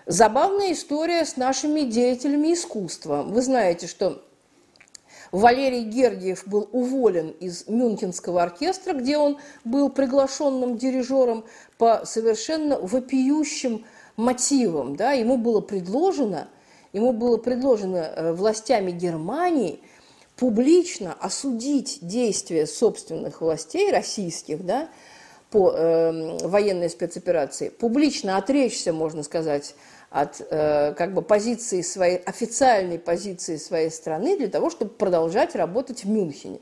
Забавная 0.05 0.73
история 0.73 1.25
с 1.25 1.37
нашими 1.37 1.81
деятелями 1.81 2.53
искусства. 2.53 3.23
Вы 3.23 3.41
знаете, 3.41 3.87
что 3.87 4.21
Валерий 5.31 5.83
Гергиев 5.83 6.47
был 6.47 6.69
уволен 6.71 7.29
из 7.39 7.67
Мюнхенского 7.67 8.43
оркестра, 8.43 8.93
где 8.93 9.17
он 9.17 9.37
был 9.63 9.89
приглашенным 9.89 10.77
дирижером 10.77 11.45
по 11.77 12.01
совершенно 12.05 12.79
вопиющим 12.79 13.85
мотивам. 14.17 14.95
Да? 14.95 15.11
Ему 15.13 15.37
было 15.37 15.61
предложено, 15.61 16.47
ему 16.93 17.11
было 17.11 17.37
предложено 17.37 17.97
э, 17.97 18.33
властями 18.33 18.91
Германии 18.91 19.81
публично 20.35 21.15
осудить 21.19 21.99
действия 22.01 22.67
собственных 22.67 23.41
властей 23.41 23.91
российских, 23.91 24.65
да, 24.65 24.89
по 25.49 25.71
э, 25.71 26.37
военной 26.45 26.89
спецоперации, 26.89 27.69
публично 27.69 28.37
отречься, 28.37 28.91
можно 28.91 29.23
сказать, 29.23 29.75
от 30.15 30.41
э, 30.49 30.93
как 30.93 31.13
бы 31.13 31.21
позиции 31.21 31.81
своей, 31.81 32.19
официальной 32.19 32.97
позиции 32.97 33.57
своей 33.57 33.91
страны 33.91 34.37
для 34.37 34.47
того, 34.47 34.69
чтобы 34.69 34.91
продолжать 34.91 35.55
работать 35.55 36.05
в 36.05 36.09
Мюнхене. 36.09 36.61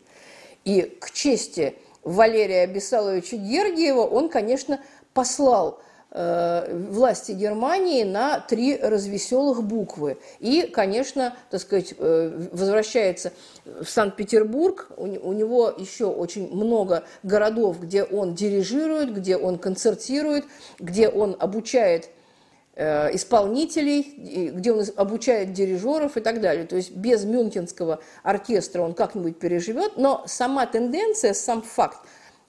И 0.65 0.81
к 0.81 1.11
чести 1.11 1.75
Валерия 2.01 2.65
Бесаловича 2.65 3.37
Гергиева 3.37 4.01
он, 4.01 4.29
конечно, 4.29 4.79
послал 5.13 5.79
э, 6.09 6.75
власти 6.89 7.33
Германии 7.33 8.01
на 8.01 8.39
три 8.39 8.75
развеселых 8.75 9.61
буквы. 9.61 10.17
И, 10.39 10.63
конечно, 10.63 11.37
так 11.51 11.61
сказать, 11.61 11.93
э, 11.95 12.47
возвращается 12.51 13.33
в 13.65 13.85
Санкт-Петербург. 13.85 14.89
У, 14.97 15.03
у 15.03 15.31
него 15.31 15.71
еще 15.77 16.05
очень 16.05 16.51
много 16.51 17.03
городов, 17.21 17.81
где 17.81 18.03
он 18.03 18.33
дирижирует, 18.33 19.13
где 19.13 19.37
он 19.37 19.59
концертирует, 19.59 20.45
где 20.79 21.07
он 21.07 21.37
обучает 21.39 22.09
исполнителей, 22.75 24.51
где 24.51 24.71
он 24.71 24.83
обучает 24.95 25.53
дирижеров 25.53 26.17
и 26.17 26.21
так 26.21 26.41
далее. 26.41 26.65
То 26.65 26.75
есть 26.75 26.91
без 26.91 27.23
мюнхенского 27.23 27.99
оркестра 28.23 28.81
он 28.81 28.95
как-нибудь 28.95 29.37
переживет, 29.37 29.97
но 29.97 30.23
сама 30.25 30.65
тенденция, 30.65 31.33
сам 31.33 31.61
факт 31.61 31.99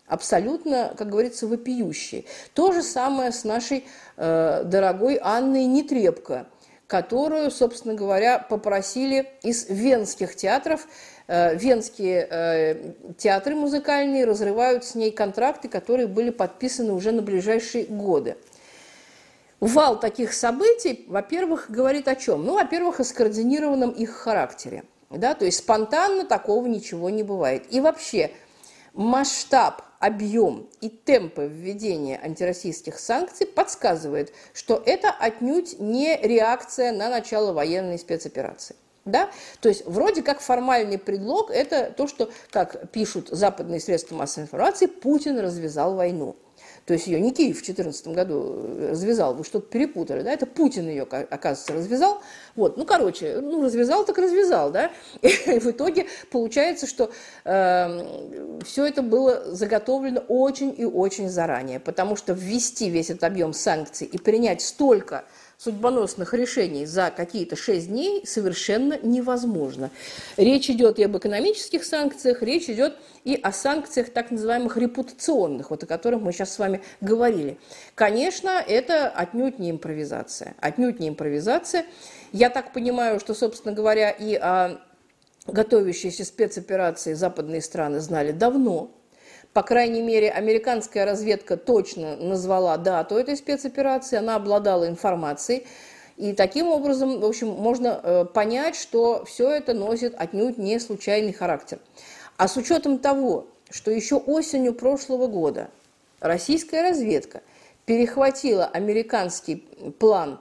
абсолютно, 0.07 0.95
как 0.97 1.09
говорится, 1.09 1.47
вопиющий. 1.47 2.27
То 2.55 2.73
же 2.73 2.83
самое 2.83 3.33
с 3.33 3.45
нашей 3.45 3.85
э, 4.17 4.63
дорогой 4.65 5.19
Анной 5.23 5.65
Нетребко, 5.65 6.47
которую, 6.87 7.51
собственно 7.51 7.95
говоря, 7.95 8.39
попросили 8.39 9.27
из 9.43 9.69
венских 9.69 10.37
театров 10.37 10.87
э, 11.27 11.57
Венские 11.57 12.29
э, 12.31 12.93
театры 13.17 13.55
музыкальные 13.55 14.25
разрывают 14.25 14.85
с 14.85 14.95
ней 14.95 15.11
контракты, 15.11 15.69
которые 15.69 16.07
были 16.07 16.31
подписаны 16.31 16.93
уже 16.93 17.13
на 17.13 17.23
ближайшие 17.23 17.85
годы. 17.85 18.37
Вал 19.67 19.99
таких 19.99 20.35
событий, 20.35 21.07
во-первых, 21.09 21.71
говорит 21.71 22.07
о 22.07 22.17
чем? 22.17 22.45
Ну, 22.45 22.55
во-первых, 22.55 23.01
о 23.01 23.05
скоординированном 23.05 23.93
их 23.93 24.11
характере. 24.11 24.85
Да? 25.09 25.33
То 25.35 25.47
есть 25.47 25.61
спонтанно 25.61 26.27
такого 26.27 26.67
ничего 26.67 27.09
не 27.09 27.23
бывает. 27.23 27.65
И 27.71 27.81
вообще 27.81 28.31
масштаб, 28.93 29.81
объем 30.01 30.69
и 30.83 30.91
темпы 30.91 31.47
введения 31.47 32.21
антироссийских 32.23 32.99
санкций 32.99 33.47
подсказывает, 33.47 34.35
что 34.53 34.83
это 34.85 35.11
отнюдь 35.11 35.81
не 35.81 36.15
реакция 36.15 36.93
на 36.93 37.09
начало 37.09 37.55
военной 37.55 37.99
спецоперации. 37.99 38.77
Да? 39.07 39.31
То 39.61 39.71
есть 39.71 39.87
вроде 39.87 40.23
как 40.23 40.41
формальный 40.41 40.99
предлог– 40.99 41.51
это 41.53 41.91
то, 41.91 42.07
что, 42.07 42.31
как 42.51 42.91
пишут 42.91 43.29
западные 43.29 43.81
средства 43.81 44.15
массовой 44.15 44.45
информации, 44.45 44.87
Путин 44.87 45.39
развязал 45.39 45.95
войну. 45.95 46.37
То 46.87 46.93
есть 46.93 47.07
ее 47.07 47.19
не 47.19 47.33
Киев 47.33 47.57
в 47.57 47.65
2014 47.65 48.09
году 48.09 48.57
э, 48.57 48.91
развязал, 48.91 49.35
вы 49.35 49.45
что-то 49.45 49.67
перепутали, 49.67 50.23
да, 50.23 50.33
это 50.33 50.45
Путин 50.45 50.87
ее, 50.89 51.03
оказывается, 51.05 51.73
развязал. 51.73 52.21
Вот, 52.57 52.77
ну, 52.77 52.85
короче, 52.85 53.39
ну, 53.41 53.65
развязал, 53.65 54.05
так 54.05 54.19
развязал, 54.19 54.71
да. 54.71 54.91
И 55.23 55.59
в 55.59 55.67
итоге 55.67 56.07
получается, 56.31 56.87
что 56.87 57.11
э, 57.45 57.51
эм, 57.51 58.61
все 58.61 58.85
это 58.85 59.01
было 59.01 59.45
заготовлено 59.55 60.21
очень 60.29 60.75
и 60.77 60.85
очень 60.85 61.31
заранее, 61.31 61.81
потому 61.81 62.17
что 62.17 62.35
ввести 62.35 62.91
весь 62.91 63.09
этот 63.09 63.25
объем 63.25 63.55
санкций 63.55 64.07
и 64.07 64.19
принять 64.19 64.61
столько 64.61 65.25
судьбоносных 65.59 66.35
решений 66.35 66.87
за 66.87 67.11
какие-то 67.11 67.57
шесть 67.57 67.89
дней 67.89 68.27
совершенно 68.27 68.99
невозможно. 69.03 69.91
Речь 70.37 70.71
идет 70.71 70.99
и 70.99 71.05
об 71.05 71.17
экономических 71.17 71.85
санкциях, 71.85 72.43
речь 72.43 72.69
идет 72.69 72.97
и 73.25 73.35
о 73.35 73.53
санкциях 73.53 74.11
так 74.11 74.31
называемых 74.31 74.77
репутационных, 74.77 75.71
вот 75.71 75.83
о 75.83 75.87
которых 75.87 76.21
мы 76.21 76.33
сейчас 76.33 76.55
с 76.55 76.59
вами 76.59 76.83
говорили. 77.01 77.59
Конечно, 77.95 78.51
это 78.51 79.09
отнюдь 79.09 79.59
не 79.59 79.71
импровизация. 79.71 80.55
Отнюдь 80.61 81.01
не 81.01 81.09
импровизация. 81.09 81.87
Я 82.33 82.51
так 82.51 82.73
понимаю, 82.73 83.21
что, 83.21 83.35
собственно 83.35 83.75
говоря, 83.75 84.11
и 84.11 84.35
о 84.35 84.81
готовящейся 85.47 86.25
спецоперации 86.25 87.13
западные 87.15 87.61
страны 87.61 88.01
знали 88.01 88.33
давно, 88.33 88.91
по 89.55 89.63
крайней 89.63 90.03
мере, 90.03 90.31
американская 90.31 91.07
разведка 91.07 91.57
точно 91.57 92.17
назвала 92.17 92.77
дату 92.77 93.15
этой 93.15 93.37
спецоперации, 93.37 94.19
она 94.19 94.35
обладала 94.35 94.89
информацией. 94.89 95.65
И 96.17 96.33
таким 96.33 96.69
образом, 96.69 97.21
в 97.21 97.25
общем, 97.25 97.49
можно 97.51 98.01
э, 98.03 98.25
понять, 98.25 98.75
что 98.75 99.25
все 99.25 99.51
это 99.51 99.73
носит 99.73 100.15
отнюдь 100.19 100.59
не 100.59 100.81
случайный 100.81 101.33
характер. 101.33 101.79
А 102.37 102.49
с 102.49 102.57
учетом 102.57 102.99
того, 102.99 103.47
что 103.71 103.93
еще 103.93 104.17
осенью 104.17 104.75
прошлого 104.75 105.29
года 105.29 105.71
российская 106.19 106.83
разведка 106.83 107.43
перехватила 107.87 108.67
американский 108.67 109.69
план 110.01 110.41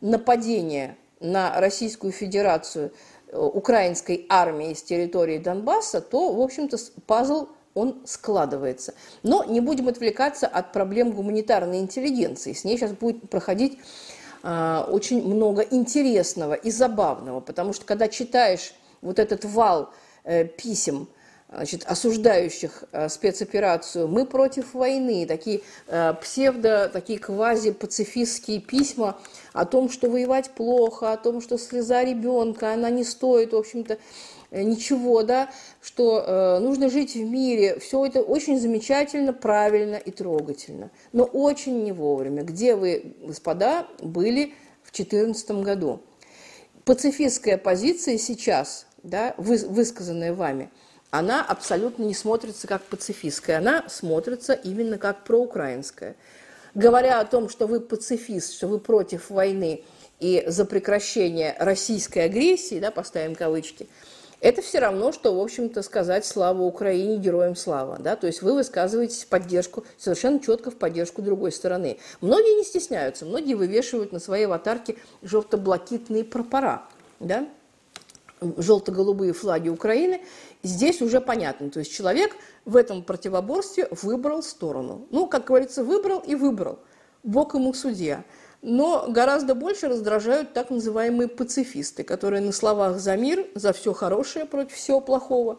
нападения 0.00 0.96
на 1.18 1.60
Российскую 1.60 2.12
Федерацию 2.12 2.92
э, 3.26 3.36
украинской 3.36 4.24
армии 4.28 4.72
с 4.72 4.84
территории 4.84 5.38
Донбасса, 5.38 6.00
то, 6.00 6.32
в 6.32 6.40
общем-то, 6.40 6.76
пазл 7.06 7.48
он 7.74 8.02
складывается. 8.04 8.94
Но 9.22 9.44
не 9.44 9.60
будем 9.60 9.88
отвлекаться 9.88 10.46
от 10.46 10.72
проблем 10.72 11.12
гуманитарной 11.12 11.78
интеллигенции. 11.78 12.52
С 12.52 12.64
ней 12.64 12.76
сейчас 12.76 12.92
будет 12.92 13.28
проходить 13.30 13.78
э, 14.42 14.84
очень 14.88 15.26
много 15.26 15.62
интересного 15.62 16.54
и 16.54 16.70
забавного, 16.70 17.40
потому 17.40 17.72
что 17.72 17.84
когда 17.84 18.08
читаешь 18.08 18.74
вот 19.00 19.18
этот 19.18 19.44
вал 19.44 19.90
э, 20.24 20.44
писем, 20.44 21.08
значит, 21.52 21.84
осуждающих 21.84 22.84
э, 22.92 23.08
спецоперацию, 23.08 24.08
мы 24.08 24.24
против 24.24 24.74
войны, 24.74 25.26
такие 25.26 25.60
э, 25.86 26.14
псевдо, 26.14 26.88
такие 26.90 27.18
квази-пацифистские 27.18 28.60
письма 28.60 29.18
о 29.52 29.66
том, 29.66 29.90
что 29.90 30.08
воевать 30.08 30.50
плохо, 30.52 31.12
о 31.12 31.16
том, 31.16 31.40
что 31.40 31.58
слеза 31.58 32.02
ребенка, 32.04 32.72
она 32.72 32.88
не 32.90 33.04
стоит, 33.04 33.52
в 33.52 33.56
общем-то, 33.56 33.98
ничего, 34.52 35.22
да, 35.22 35.50
что 35.80 36.20
э, 36.20 36.58
нужно 36.58 36.90
жить 36.90 37.14
в 37.14 37.22
мире. 37.22 37.78
Все 37.78 38.04
это 38.04 38.20
очень 38.20 38.60
замечательно, 38.60 39.32
правильно 39.32 39.96
и 39.96 40.10
трогательно. 40.10 40.90
Но 41.12 41.24
очень 41.24 41.82
не 41.84 41.92
вовремя. 41.92 42.42
Где 42.42 42.74
вы, 42.74 43.14
господа, 43.22 43.86
были 44.00 44.54
в 44.82 44.92
2014 44.92 45.50
году? 45.62 46.02
Пацифистская 46.84 47.58
позиция 47.58 48.18
сейчас, 48.18 48.86
да, 49.02 49.34
вы, 49.36 49.56
высказанная 49.58 50.34
вами, 50.34 50.70
она 51.10 51.44
абсолютно 51.44 52.02
не 52.02 52.14
смотрится 52.14 52.66
как 52.66 52.82
пацифистская, 52.82 53.58
она 53.58 53.88
смотрится 53.88 54.52
именно 54.52 54.98
как 54.98 55.24
проукраинская. 55.24 56.16
Говоря 56.74 57.20
о 57.20 57.24
том, 57.24 57.48
что 57.48 57.66
вы 57.66 57.80
пацифист, 57.80 58.54
что 58.54 58.66
вы 58.66 58.78
против 58.78 59.30
войны– 59.30 59.84
и 60.22 60.44
за 60.46 60.64
прекращение 60.64 61.56
российской 61.58 62.20
агрессии, 62.20 62.78
да, 62.78 62.92
поставим 62.92 63.34
кавычки, 63.34 63.88
это 64.42 64.60
все 64.60 64.80
равно, 64.80 65.12
что, 65.12 65.34
в 65.34 65.40
общем-то, 65.40 65.82
сказать 65.82 66.26
«Слава 66.26 66.62
Украине, 66.62 67.16
героям 67.16 67.54
слава». 67.54 67.98
Да? 68.00 68.16
То 68.16 68.26
есть 68.26 68.42
вы 68.42 68.54
высказываетесь 68.54 69.22
в 69.22 69.28
поддержку, 69.28 69.84
совершенно 69.96 70.40
четко 70.40 70.72
в 70.72 70.76
поддержку 70.76 71.22
другой 71.22 71.52
стороны. 71.52 71.98
Многие 72.20 72.56
не 72.56 72.64
стесняются, 72.64 73.24
многие 73.24 73.54
вывешивают 73.54 74.12
на 74.12 74.18
своей 74.18 74.46
аватарке 74.46 74.96
желто-блакитные 75.22 76.24
прапора, 76.24 76.82
да? 77.20 77.48
желто-голубые 78.56 79.32
флаги 79.32 79.68
Украины. 79.68 80.20
Здесь 80.64 81.00
уже 81.00 81.20
понятно, 81.20 81.70
то 81.70 81.78
есть 81.78 81.92
человек 81.92 82.34
в 82.64 82.76
этом 82.76 83.04
противоборстве 83.04 83.88
выбрал 84.02 84.42
сторону. 84.42 85.06
Ну, 85.10 85.28
как 85.28 85.46
говорится, 85.46 85.84
выбрал 85.84 86.18
и 86.18 86.34
выбрал. 86.34 86.80
Бог 87.22 87.54
ему 87.54 87.72
судья. 87.74 88.24
Но 88.62 89.06
гораздо 89.08 89.56
больше 89.56 89.88
раздражают 89.88 90.52
так 90.52 90.70
называемые 90.70 91.28
пацифисты, 91.28 92.04
которые 92.04 92.40
на 92.40 92.52
словах 92.52 93.00
за 93.00 93.16
мир, 93.16 93.44
за 93.56 93.72
все 93.72 93.92
хорошее 93.92 94.46
против 94.46 94.76
всего 94.76 95.00
плохого. 95.00 95.58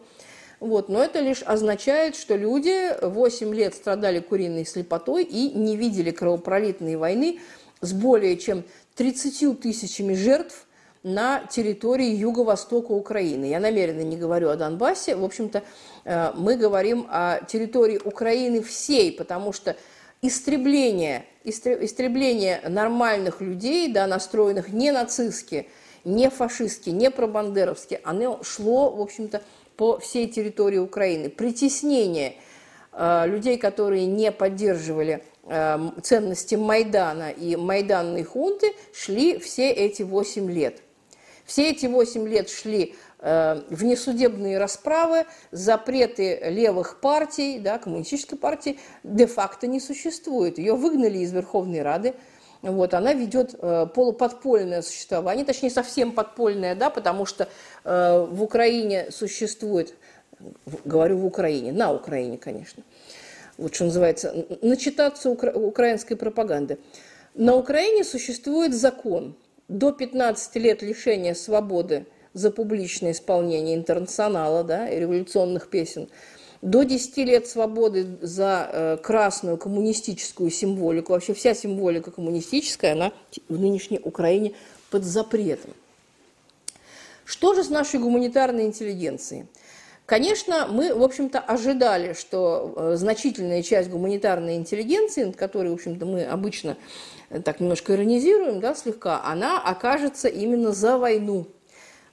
Вот. 0.58 0.88
Но 0.88 1.04
это 1.04 1.20
лишь 1.20 1.42
означает, 1.42 2.16
что 2.16 2.34
люди 2.34 2.96
8 3.02 3.54
лет 3.54 3.74
страдали 3.74 4.20
куриной 4.20 4.64
слепотой 4.64 5.24
и 5.24 5.50
не 5.50 5.76
видели 5.76 6.10
кровопролитной 6.10 6.96
войны 6.96 7.40
с 7.82 7.92
более 7.92 8.38
чем 8.38 8.64
30 8.96 9.60
тысячами 9.60 10.14
жертв 10.14 10.66
на 11.02 11.40
территории 11.40 12.08
юго-востока 12.08 12.92
Украины. 12.92 13.44
Я 13.44 13.60
намеренно 13.60 14.00
не 14.00 14.16
говорю 14.16 14.48
о 14.48 14.56
Донбассе. 14.56 15.16
В 15.16 15.24
общем-то, 15.24 15.62
э, 16.04 16.32
мы 16.34 16.56
говорим 16.56 17.06
о 17.10 17.40
территории 17.44 18.00
Украины 18.02 18.62
всей, 18.62 19.12
потому 19.12 19.52
что 19.52 19.76
истребление, 20.26 21.26
истребление 21.44 22.62
нормальных 22.66 23.42
людей, 23.42 23.92
да, 23.92 24.06
настроенных 24.06 24.72
не 24.72 24.90
нацистски, 24.90 25.68
не 26.04 26.30
фашистски, 26.30 26.90
не 26.90 27.10
пробандеровски, 27.10 28.00
оно 28.04 28.42
шло, 28.42 28.90
в 28.90 29.00
общем-то, 29.00 29.42
по 29.76 29.98
всей 29.98 30.28
территории 30.28 30.78
Украины. 30.78 31.28
Притеснение 31.28 32.36
э, 32.92 33.26
людей, 33.26 33.58
которые 33.58 34.06
не 34.06 34.32
поддерживали 34.32 35.22
э, 35.42 35.78
ценности 36.02 36.54
Майдана 36.54 37.30
и 37.30 37.56
майданной 37.56 38.22
хунты, 38.22 38.72
шли 38.94 39.38
все 39.38 39.70
эти 39.70 40.02
8 40.02 40.50
лет. 40.50 40.80
Все 41.44 41.70
эти 41.70 41.84
8 41.84 42.26
лет 42.26 42.48
шли 42.48 42.94
внесудебные 43.24 44.58
расправы, 44.58 45.24
запреты 45.50 46.40
левых 46.50 47.00
партий, 47.00 47.58
да, 47.58 47.78
коммунистической 47.78 48.36
партии 48.36 48.78
де-факто 49.02 49.66
не 49.66 49.80
существует. 49.80 50.58
Ее 50.58 50.74
выгнали 50.74 51.18
из 51.18 51.32
Верховной 51.32 51.80
Рады. 51.80 52.14
Вот, 52.60 52.94
она 52.94 53.12
ведет 53.12 53.54
э, 53.60 53.86
полуподпольное 53.94 54.80
существование, 54.80 55.44
точнее 55.44 55.70
совсем 55.70 56.12
подпольное, 56.12 56.74
да, 56.74 56.88
потому 56.88 57.26
что 57.26 57.48
э, 57.84 58.26
в 58.30 58.42
Украине 58.42 59.10
существует, 59.10 59.94
говорю 60.86 61.18
в 61.18 61.26
Украине, 61.26 61.72
на 61.72 61.92
Украине, 61.92 62.38
конечно, 62.38 62.82
вот 63.58 63.74
что 63.74 63.84
называется, 63.84 64.46
начитаться 64.62 65.28
укра 65.28 65.52
украинской 65.52 66.14
пропаганды. 66.14 66.78
На 67.34 67.54
Украине 67.54 68.02
существует 68.02 68.74
закон 68.74 69.36
до 69.68 69.92
15 69.92 70.56
лет 70.56 70.80
лишения 70.80 71.34
свободы 71.34 72.06
за 72.34 72.50
публичное 72.50 73.12
исполнение 73.12 73.74
интернационала 73.74 74.64
да, 74.64 74.88
и 74.88 75.00
революционных 75.00 75.68
песен, 75.68 76.08
до 76.60 76.82
10 76.82 77.16
лет 77.18 77.46
свободы 77.46 78.06
за 78.20 78.68
э, 78.72 78.96
красную 79.02 79.56
коммунистическую 79.56 80.50
символику. 80.50 81.12
Вообще 81.12 81.34
вся 81.34 81.54
символика 81.54 82.10
коммунистическая, 82.10 82.92
она 82.92 83.12
в 83.48 83.58
нынешней 83.58 84.00
Украине 84.02 84.54
под 84.90 85.04
запретом. 85.04 85.72
Что 87.24 87.54
же 87.54 87.64
с 87.64 87.70
нашей 87.70 88.00
гуманитарной 88.00 88.64
интеллигенцией? 88.64 89.46
Конечно, 90.06 90.66
мы, 90.70 90.94
в 90.94 91.02
общем-то, 91.02 91.38
ожидали, 91.38 92.12
что 92.12 92.74
э, 92.76 92.96
значительная 92.96 93.62
часть 93.62 93.88
гуманитарной 93.88 94.56
интеллигенции, 94.56 95.24
над 95.24 95.36
которой, 95.36 95.70
в 95.70 95.74
общем-то, 95.74 96.04
мы 96.04 96.24
обычно 96.24 96.76
э, 97.30 97.40
так 97.40 97.60
немножко 97.60 97.94
иронизируем, 97.94 98.60
да, 98.60 98.74
слегка, 98.74 99.22
она 99.24 99.62
окажется 99.62 100.28
именно 100.28 100.72
за 100.72 100.98
войну 100.98 101.46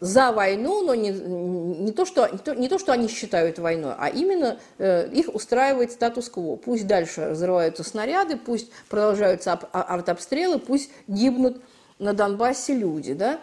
за 0.01 0.31
войну, 0.31 0.81
но 0.81 0.95
не, 0.95 1.11
не, 1.11 1.91
то, 1.91 2.05
что, 2.05 2.27
не, 2.27 2.39
то, 2.39 2.55
не 2.55 2.67
то, 2.67 2.79
что 2.79 2.91
они 2.91 3.07
считают 3.07 3.59
войной, 3.59 3.93
а 3.97 4.09
именно 4.09 4.59
э, 4.79 5.07
их 5.13 5.33
устраивает 5.33 5.91
статус-кво. 5.91 6.55
Пусть 6.55 6.87
дальше 6.87 7.27
разрываются 7.29 7.83
снаряды, 7.83 8.35
пусть 8.35 8.71
продолжаются 8.89 9.53
а, 9.53 9.83
артобстрелы, 9.83 10.57
пусть 10.57 10.89
гибнут 11.07 11.61
на 11.99 12.13
Донбассе 12.13 12.73
люди. 12.73 13.13
Да? 13.13 13.39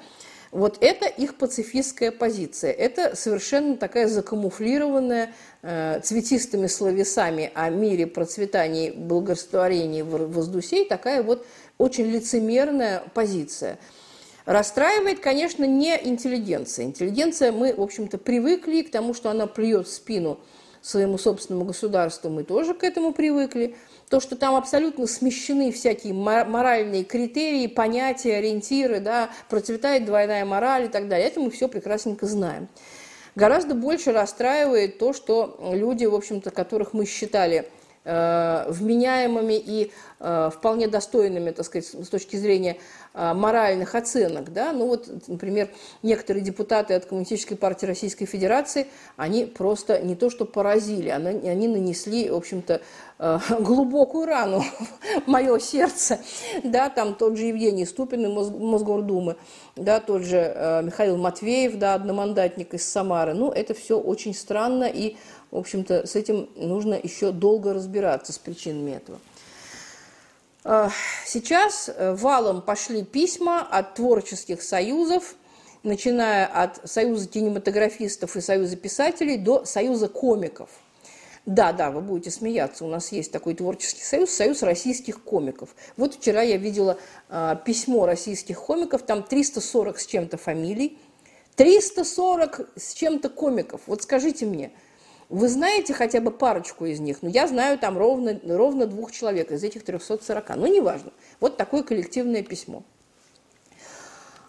Вот 0.51 0.79
это 0.81 1.07
их 1.07 1.37
пацифистская 1.37 2.11
позиция. 2.11 2.73
Это 2.73 3.15
совершенно 3.15 3.77
такая 3.77 4.09
закамуфлированная 4.09 5.33
э, 5.63 6.01
цветистыми 6.03 6.67
словесами 6.67 7.53
о 7.55 7.71
мире, 7.71 8.09
процветании, 8.09 8.91
благорастворении 8.91 10.03
воздусей, 10.03 10.87
такая 10.87 11.23
вот 11.23 11.47
очень 11.79 12.07
лицемерная 12.07 13.05
позиция– 13.15 13.79
Расстраивает, 14.49 15.21
конечно, 15.21 15.65
не 15.65 15.95
интеллигенция. 16.03 16.87
Интеллигенция, 16.87 17.53
мы, 17.53 17.75
в 17.75 17.83
общем-то, 17.83 18.17
привыкли 18.17 18.81
к 18.81 18.91
тому, 18.91 19.13
что 19.13 19.29
она 19.29 19.47
плюет 19.47 19.89
спину 19.89 20.41
своему 20.81 21.19
собственному 21.19 21.67
государству, 21.67 22.31
мы 22.31 22.45
тоже 22.45 22.73
к 22.73 22.83
этому 22.83 23.13
привыкли. 23.13 23.77
То, 24.09 24.21
что 24.21 24.37
там 24.37 24.55
абсолютно 24.55 25.07
смещены 25.07 25.71
всякие 25.71 26.15
моральные 26.15 27.05
критерии, 27.05 27.67
понятия, 27.67 28.37
ориентиры, 28.37 29.01
да, 29.01 29.29
процветает 29.51 30.07
двойная 30.07 30.47
мораль 30.47 30.87
и 30.87 30.89
так 30.89 31.09
далее, 31.09 31.29
это 31.29 31.41
мы 31.41 31.51
все 31.51 31.69
прекрасненько 31.69 32.25
знаем. 32.25 32.69
Гораздо 33.35 33.75
больше 33.75 34.13
расстраивает 34.13 34.99
то, 34.99 35.13
что 35.13 35.61
люди, 35.75 36.07
в 36.07 36.15
общем-то, 36.15 36.53
которых 36.53 36.95
мы 36.95 37.05
считали 37.05 37.69
э, 38.05 38.65
вменяемыми 38.71 39.63
и 39.63 39.93
э, 40.21 40.51
вполне 40.55 40.89
достойными, 40.89 41.51
так 41.51 41.67
сказать, 41.67 41.87
с 41.87 42.09
точки 42.09 42.37
зрения 42.37 42.79
моральных 43.19 43.95
оценок. 43.95 44.53
Да? 44.53 44.73
Ну 44.73 44.87
вот, 44.87 45.09
например, 45.27 45.69
некоторые 46.03 46.45
депутаты 46.45 46.95
от 46.95 47.07
Коммунистической 47.07 47.57
партии 47.57 47.87
Российской 47.87 48.27
Федерации, 48.27 48.87
они 49.17 49.45
просто 49.45 50.01
не 50.01 50.15
то 50.15 50.31
что 50.31 50.45
поразили, 50.45 51.09
они 51.09 51.69
нанесли, 51.69 52.31
в 52.31 52.37
общем-то, 52.37 52.81
а, 53.21 53.41
глубокую 53.59 54.27
рану 54.27 54.63
в 55.27 55.29
мое 55.29 55.59
сердце. 55.59 56.21
Да, 56.63 56.89
там 56.89 57.15
тот 57.15 57.37
же 57.37 57.47
Евгений 57.47 57.85
Ступин 57.85 58.27
из 58.27 58.51
Мосгордумы, 58.51 59.37
да, 59.75 59.99
тот 59.99 60.23
же 60.23 60.39
а, 60.39 60.83
Михаил 60.83 61.17
Матвеев, 61.17 61.77
да, 61.79 61.95
одномандатник 61.95 62.75
из 62.75 62.87
Самары. 62.87 63.35
Ну, 63.35 63.51
это 63.51 63.75
все 63.75 63.99
очень 63.99 64.35
странно, 64.35 64.85
и, 64.85 65.17
в 65.51 65.57
общем-то, 65.57 66.07
с 66.07 66.15
этим 66.15 66.49
нужно 66.55 66.95
еще 66.95 67.33
долго 67.33 67.75
разбираться, 67.75 68.33
с 68.33 68.39
причинами 68.39 68.93
этого. 68.93 69.19
Э, 70.65 70.89
сейчас 71.25 71.89
э, 71.89 72.15
валом 72.15 72.63
пошли 72.63 73.05
письма 73.05 73.61
от 73.61 73.95
творческих 73.95 74.63
союзов, 74.63 75.35
начиная 75.83 76.47
от 76.47 76.89
Союза 76.91 77.29
кинематографистов 77.29 78.37
и 78.37 78.41
Союза 78.41 78.77
писателей 78.77 79.37
до 79.37 79.65
Союза 79.65 80.09
комиков. 80.09 80.71
Да, 81.47 81.73
да, 81.73 81.91
вы 81.91 82.03
будете 82.03 82.31
смеяться, 82.31 82.85
у 82.85 82.89
нас 82.89 83.11
есть 83.13 83.33
такой 83.33 83.55
творческий 83.55 84.03
союз, 84.03 84.31
союз 84.31 84.63
российских 84.63 85.23
комиков. 85.23 85.71
Вот 85.97 86.17
вчера 86.17 86.43
я 86.43 86.59
видела 86.59 86.99
э, 87.31 87.57
письмо 87.65 88.05
российских 88.05 88.61
комиков, 88.61 89.03
там 89.03 89.23
340 89.23 89.99
с 89.99 90.07
чем-то 90.07 90.37
фамилий, 90.37 90.99
340 91.57 92.69
с 92.77 92.93
чем-то 92.93 93.31
комиков. 93.31 93.81
Вот 93.87 94.03
скажите 94.03 94.45
мне– 94.45 94.73
вы 95.29 95.49
знаете 95.49 95.93
хотя 95.93 96.21
бы 96.21 96.31
парочку 96.31 96.87
из 96.87 97.01
них? 97.01 97.19
Ну, 97.21 97.29
я 97.29 97.47
знаю 97.47 97.79
там 97.79 97.99
ровно, 97.99 98.41
ровно 98.45 98.87
двух 98.87 99.13
человек 99.13 99.51
из 99.51 99.63
этих 99.63 99.85
340. 99.85 100.57
Ну, 100.57 100.67
неважно. 100.67 101.13
Вот 101.39 101.57
такое 101.57 101.83
коллективное 101.83 102.43
письмо. 102.43 102.83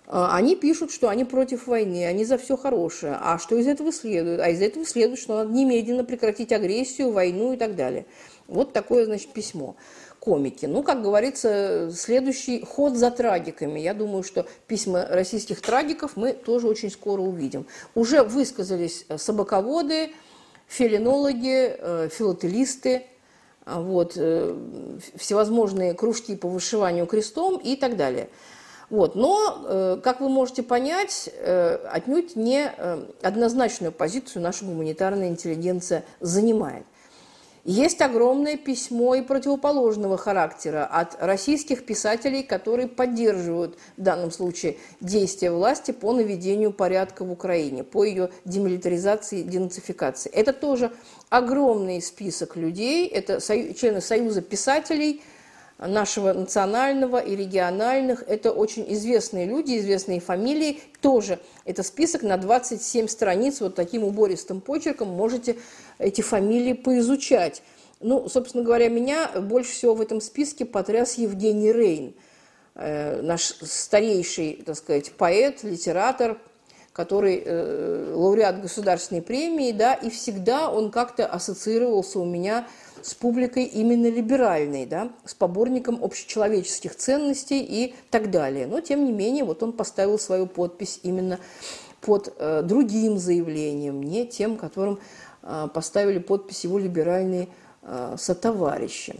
А, 0.08 0.36
они 0.36 0.56
пишут, 0.56 0.92
что 0.92 1.10
они 1.10 1.26
против 1.26 1.68
войны, 1.68 2.06
они 2.06 2.24
за 2.24 2.38
все 2.38 2.56
хорошее. 2.56 3.18
А 3.20 3.38
что 3.40 3.58
из 3.58 3.68
этого 3.68 3.92
следует? 3.92 4.40
А 4.40 4.50
из 4.50 4.62
этого 4.62 4.86
следует, 4.86 5.20
что 5.20 5.38
надо 5.38 5.52
немедленно 5.52 6.06
прекратить 6.06 6.54
агрессию, 6.54 7.12
войну 7.12 7.54
и 7.54 7.58
так 7.58 7.76
далее. 7.76 8.06
Вот 8.48 8.72
такое, 8.72 9.06
значит, 9.06 9.34
письмо. 9.34 9.76
комики. 10.20 10.66
Ну, 10.66 10.84
как 10.84 11.02
говорится, 11.02 11.92
следующий 11.94 12.62
ход 12.62 12.96
за 12.96 13.12
трагиками. 13.12 13.80
Я 13.80 13.94
думаю, 13.94 14.24
что 14.24 14.46
письма 14.68 15.06
российских 15.10 15.62
трагиков 15.62 16.16
мы 16.16 16.34
тоже 16.34 16.68
очень 16.68 16.90
скоро 16.90 17.22
увидим. 17.22 17.66
Уже 17.96 18.24
высказались 18.24 19.06
собаководы, 19.18 20.12
филинологи, 20.70 21.76
э, 21.78 22.10
филателисты, 22.12 23.04
а, 23.66 23.82
вот, 23.82 24.14
э, 24.16 24.56
всевозможные 25.16 25.94
кружки 25.94 26.36
по 26.36 26.48
вышиванию 26.48 27.06
крестом 27.08 27.58
и 27.58 27.76
так 27.76 27.98
далее. 27.98 28.30
Вот. 28.90 29.16
Но, 29.16 29.66
э, 29.66 30.00
как 30.04 30.22
вы 30.22 30.30
можете 30.30 30.64
понять, 30.64 31.30
отнюдь 31.92 32.36
не 32.36 32.72
однозначную 33.22 33.92
позицию 33.92 34.42
наша 34.42 34.66
гуманитарная 34.66 35.28
интеллигенция 35.28 36.06
занимает. 36.20 36.86
Есть 37.66 38.02
огромное 38.02 38.58
письмо 38.58 39.16
и 39.16 39.22
противоположного 39.22 40.18
характера 40.18 40.86
от 40.86 41.18
российских 41.20 41.86
писателей, 41.86 42.44
которые 42.44 42.88
поддерживают 42.88 43.78
в 43.98 44.02
данном 44.02 44.32
случае 44.32 44.78
действия 45.02 45.52
власти 45.52 45.92
по 45.92 46.14
наведению 46.14 46.72
порядка 46.72 47.26
в 47.26 47.32
Украине, 47.32 47.84
по 47.84 48.04
ее 48.04 48.30
демилитаризации, 48.46 49.42
денацификации. 49.42 50.32
Это 50.32 50.54
тоже 50.54 50.92
огромный 51.30 52.02
список 52.02 52.56
людей, 52.56 53.08
это 53.08 53.40
члены 53.42 54.02
Союза 54.02 54.42
писателей– 54.42 55.22
нашего 55.80 56.34
национального 56.34 57.18
и 57.18 57.36
региональных. 57.36 58.24
Это 58.28 58.52
очень 58.52 58.86
известные 58.94 59.46
люди, 59.46 59.78
известные 59.78 60.20
фамилии. 60.20 60.82
Тоже 61.02 61.40
это 61.64 61.84
список 61.84 62.24
на 62.24 62.38
27 62.38 63.08
страниц, 63.08 63.62
вот 63.62 63.76
таким 63.76 64.04
убористым 64.04 64.60
почерком 64.60 65.08
можете 65.08 65.56
эти 66.00 66.22
фамилии 66.22 66.74
поизучать. 66.74 67.62
Ну, 68.00 68.28
собственно 68.30 68.64
говоря, 68.64 68.90
меня 68.90 69.28
больше 69.42 69.72
всего 69.72 69.94
в 69.94 70.02
этом 70.02 70.22
списке 70.22 70.66
потряс 70.66 71.16
Евгений 71.16 71.72
Рейн, 71.72 72.14
э, 72.76 73.22
наш 73.22 73.44
старейший, 73.44 74.64
так 74.66 74.78
сказать, 74.78 75.12
поэт, 75.12 75.64
литератор, 75.64 76.40
который 76.94 77.44
э, 77.46 78.14
лауреат 78.16 78.62
государственной 78.62 79.22
премии, 79.22 79.72
да, 79.72 79.94
и 79.94 80.10
всегда 80.10 80.72
он 80.72 80.92
как-то 80.92 81.26
ассоциировался 81.26 82.20
у 82.20 82.26
меня 82.26 82.68
с 83.02 83.14
публикой 83.14 83.64
именно 83.66 84.08
либеральной, 84.08 84.86
да, 84.86 85.12
с 85.26 85.34
поборником 85.34 86.04
общечеловеческих 86.04 86.96
ценностей 86.96 87.62
и 87.62 87.96
так 88.10 88.32
далее. 88.32 88.66
Но, 88.68 88.82
тем 88.82 89.06
не 89.06 89.12
менее, 89.12 89.44
вот 89.44 89.62
он 89.64 89.74
поставил 89.74 90.20
свою 90.20 90.48
подпись 90.48 91.00
именно 91.04 91.40
под 92.02 92.34
э, 92.38 92.62
другим 92.64 93.18
заявлением, 93.18 94.02
не 94.02 94.26
тем, 94.26 94.58
которым 94.58 95.00
поставили 95.74 96.20
подпись 96.20 96.64
его 96.64 96.78
либеральные 96.78 97.50
э, 97.82 98.16
сотоварищи. 98.18 99.16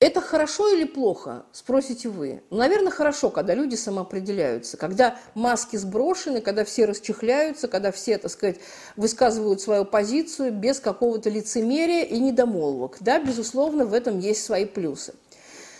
Это 0.00 0.20
хорошо 0.20 0.68
или 0.68 0.84
плохо, 0.84 1.46
спросите 1.52 2.10
вы. 2.10 2.42
Ну, 2.50 2.58
наверное, 2.58 2.90
хорошо, 2.90 3.30
когда 3.30 3.54
люди 3.54 3.74
самоопределяются, 3.74 4.76
когда 4.76 5.16
маски 5.34 5.76
сброшены, 5.76 6.42
когда 6.42 6.66
все 6.66 6.84
расчехляются, 6.84 7.68
когда 7.68 7.90
все, 7.90 8.18
так 8.18 8.30
сказать, 8.30 8.56
высказывают 8.96 9.62
свою 9.62 9.86
позицию 9.86 10.52
без 10.52 10.78
какого-то 10.78 11.30
лицемерия 11.30 12.04
и 12.04 12.18
недомолвок. 12.18 12.98
Да, 13.00 13.18
безусловно, 13.18 13.86
в 13.86 13.94
этом 13.94 14.18
есть 14.18 14.44
свои 14.44 14.66
плюсы. 14.66 15.14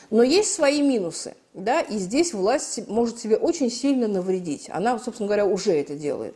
Но 0.08 0.22
есть 0.22 0.54
свои 0.54 0.80
минусы, 0.80 1.34
да, 1.52 1.80
и 1.82 1.98
здесь 1.98 2.32
власть 2.32 2.88
может 2.88 3.18
себе 3.18 3.36
очень 3.36 3.70
сильно 3.70 4.08
навредить. 4.08 4.70
Она, 4.70 4.98
собственно 4.98 5.26
говоря, 5.26 5.44
уже 5.44 5.72
это 5.72 5.96
делает 5.96 6.34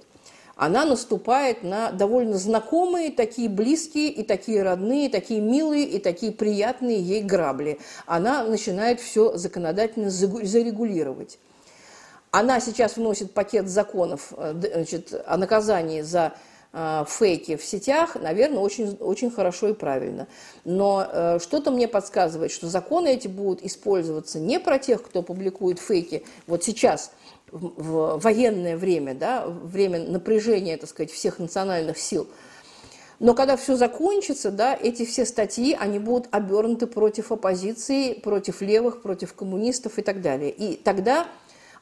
она 0.58 0.84
наступает 0.84 1.62
на 1.62 1.92
довольно 1.92 2.36
знакомые, 2.36 3.12
такие 3.12 3.48
близкие 3.48 4.08
и 4.08 4.24
такие 4.24 4.64
родные, 4.64 5.08
такие 5.08 5.40
милые 5.40 5.84
и 5.84 6.00
такие 6.00 6.32
приятные 6.32 7.00
ей 7.00 7.22
грабли. 7.22 7.78
Она 8.06 8.42
начинает 8.42 9.00
все 9.00 9.36
законодательно 9.36 10.10
зарегулировать. 10.10 11.38
Она 12.32 12.58
сейчас 12.58 12.96
вносит 12.96 13.32
пакет 13.32 13.68
законов 13.68 14.32
э, 14.36 14.52
значит, 14.74 15.14
о 15.26 15.36
наказании 15.36 16.02
за 16.02 16.34
э, 16.72 17.04
фейки 17.08 17.54
в 17.54 17.64
сетях, 17.64 18.16
наверное, 18.16 18.58
очень, 18.58 18.96
очень 18.98 19.30
хорошо 19.30 19.68
и 19.68 19.74
правильно. 19.74 20.26
Но 20.64 21.06
э, 21.08 21.38
что-то 21.40 21.70
мне 21.70 21.86
подсказывает, 21.86 22.50
что 22.50 22.66
законы 22.66 23.14
эти 23.14 23.28
будут 23.28 23.62
использоваться 23.62 24.40
не 24.40 24.58
про 24.58 24.80
тех, 24.80 25.04
кто 25.04 25.22
публикует 25.22 25.78
фейки 25.78 26.24
вот 26.48 26.64
сейчас– 26.64 27.12
в 27.50 28.18
военное 28.18 28.76
время, 28.76 29.14
да, 29.14 29.46
время 29.46 30.00
напряжения, 30.00 30.76
так 30.76 30.88
сказать, 30.88 31.10
всех 31.10 31.38
национальных 31.38 31.98
сил. 31.98 32.28
Но 33.20 33.34
когда 33.34 33.56
все 33.56 33.76
закончится, 33.76 34.50
да, 34.50 34.78
эти 34.80 35.04
все 35.04 35.24
статьи, 35.24 35.76
они 35.78 35.98
будут 35.98 36.28
обернуты 36.30 36.86
против 36.86 37.32
оппозиции, 37.32 38.14
против 38.14 38.60
левых, 38.60 39.02
против 39.02 39.34
коммунистов 39.34 39.98
и 39.98 40.02
так 40.02 40.22
далее. 40.22 40.50
И 40.50 40.76
тогда 40.76 41.26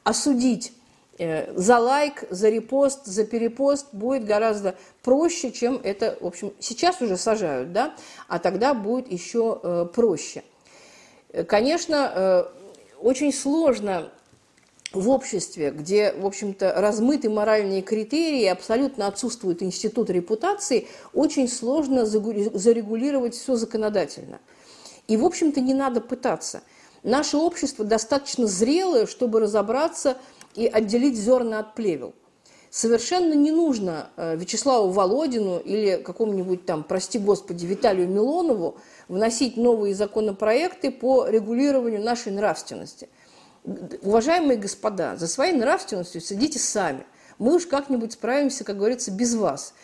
осудить 0.03 0.73
э, 1.19 1.53
за 1.55 1.79
лайк, 1.79 2.25
за 2.31 2.49
репост, 2.49 3.05
за 3.05 3.27
перепост 3.27 3.89
будет 3.93 4.25
гораздо 4.25 4.77
проще, 5.03 5.53
чем 5.53 5.79
это, 5.83 6.17
в 6.21 6.27
общем, 6.27 6.55
сейчас 6.59 7.03
уже 7.03 7.19
сажают, 7.19 7.73
да, 7.73 7.95
а 8.29 8.39
тогда 8.39 8.73
будет 8.73 9.13
еще 9.13 9.61
э, 9.63 9.87
проще. 9.93 10.43
Конечно, 11.47 12.13
э, 12.15 12.45
очень 13.03 13.33
сложно 13.33 14.11
в 14.97 15.11
обществе, 15.11 15.71
где, 15.71 16.13
в 16.13 16.27
общем-то, 16.27 16.75
размыты 16.77 17.31
моральные 17.31 17.83
критерии, 17.83 18.47
абсолютно 18.47 19.07
отсутствует 19.07 19.63
институт 19.63 20.11
репутации, 20.11 20.89
очень 21.13 21.49
сложно 21.49 22.07
зарегулировать 22.07 23.35
все 23.35 23.57
законодательно. 23.57 24.41
И, 25.07 25.17
в 25.17 25.25
общем-то, 25.25 25.61
не 25.61 25.75
надо 25.75 26.01
пытаться. 26.01 26.63
Наше 27.03 27.37
общество 27.37 27.85
достаточно 27.85 28.47
зрелое, 28.47 29.07
чтобы 29.07 29.41
разобраться 29.41 30.17
и 30.55 30.67
отделить 30.67 31.17
зерна 31.17 31.61
от 31.61 31.75
плевел. 31.75 32.15
Совершенно 32.71 33.35
не 33.35 33.53
нужно 33.53 34.11
э, 34.17 34.37
Вячеславу 34.37 34.91
Володину 34.91 35.59
или 35.59 35.97
какому-нибудь 35.97 36.67
там, 36.67 36.83
прости 36.83 37.19
господи, 37.19 37.65
Виталию 37.65 38.09
Милонову 38.09 38.77
вносить 39.09 39.57
новые 39.57 39.95
законопроекты 39.95 40.91
по 40.91 41.27
регулированию 41.29 42.03
нашей 42.03 42.33
нравственности– 42.33 43.09
уважаемые 44.03 44.59
господа, 44.59 45.17
за 45.17 45.27
своей 45.27 45.53
нравственностью 45.53 46.21
сидите 46.21 46.59
сами. 46.59 47.05
Мы 47.39 47.55
уж 47.55 47.67
как-нибудь 47.67 48.13
справимся, 48.13 48.65
как 48.65 48.79
говорится, 48.79 49.11
без 49.11 49.35
вас. 49.35 49.75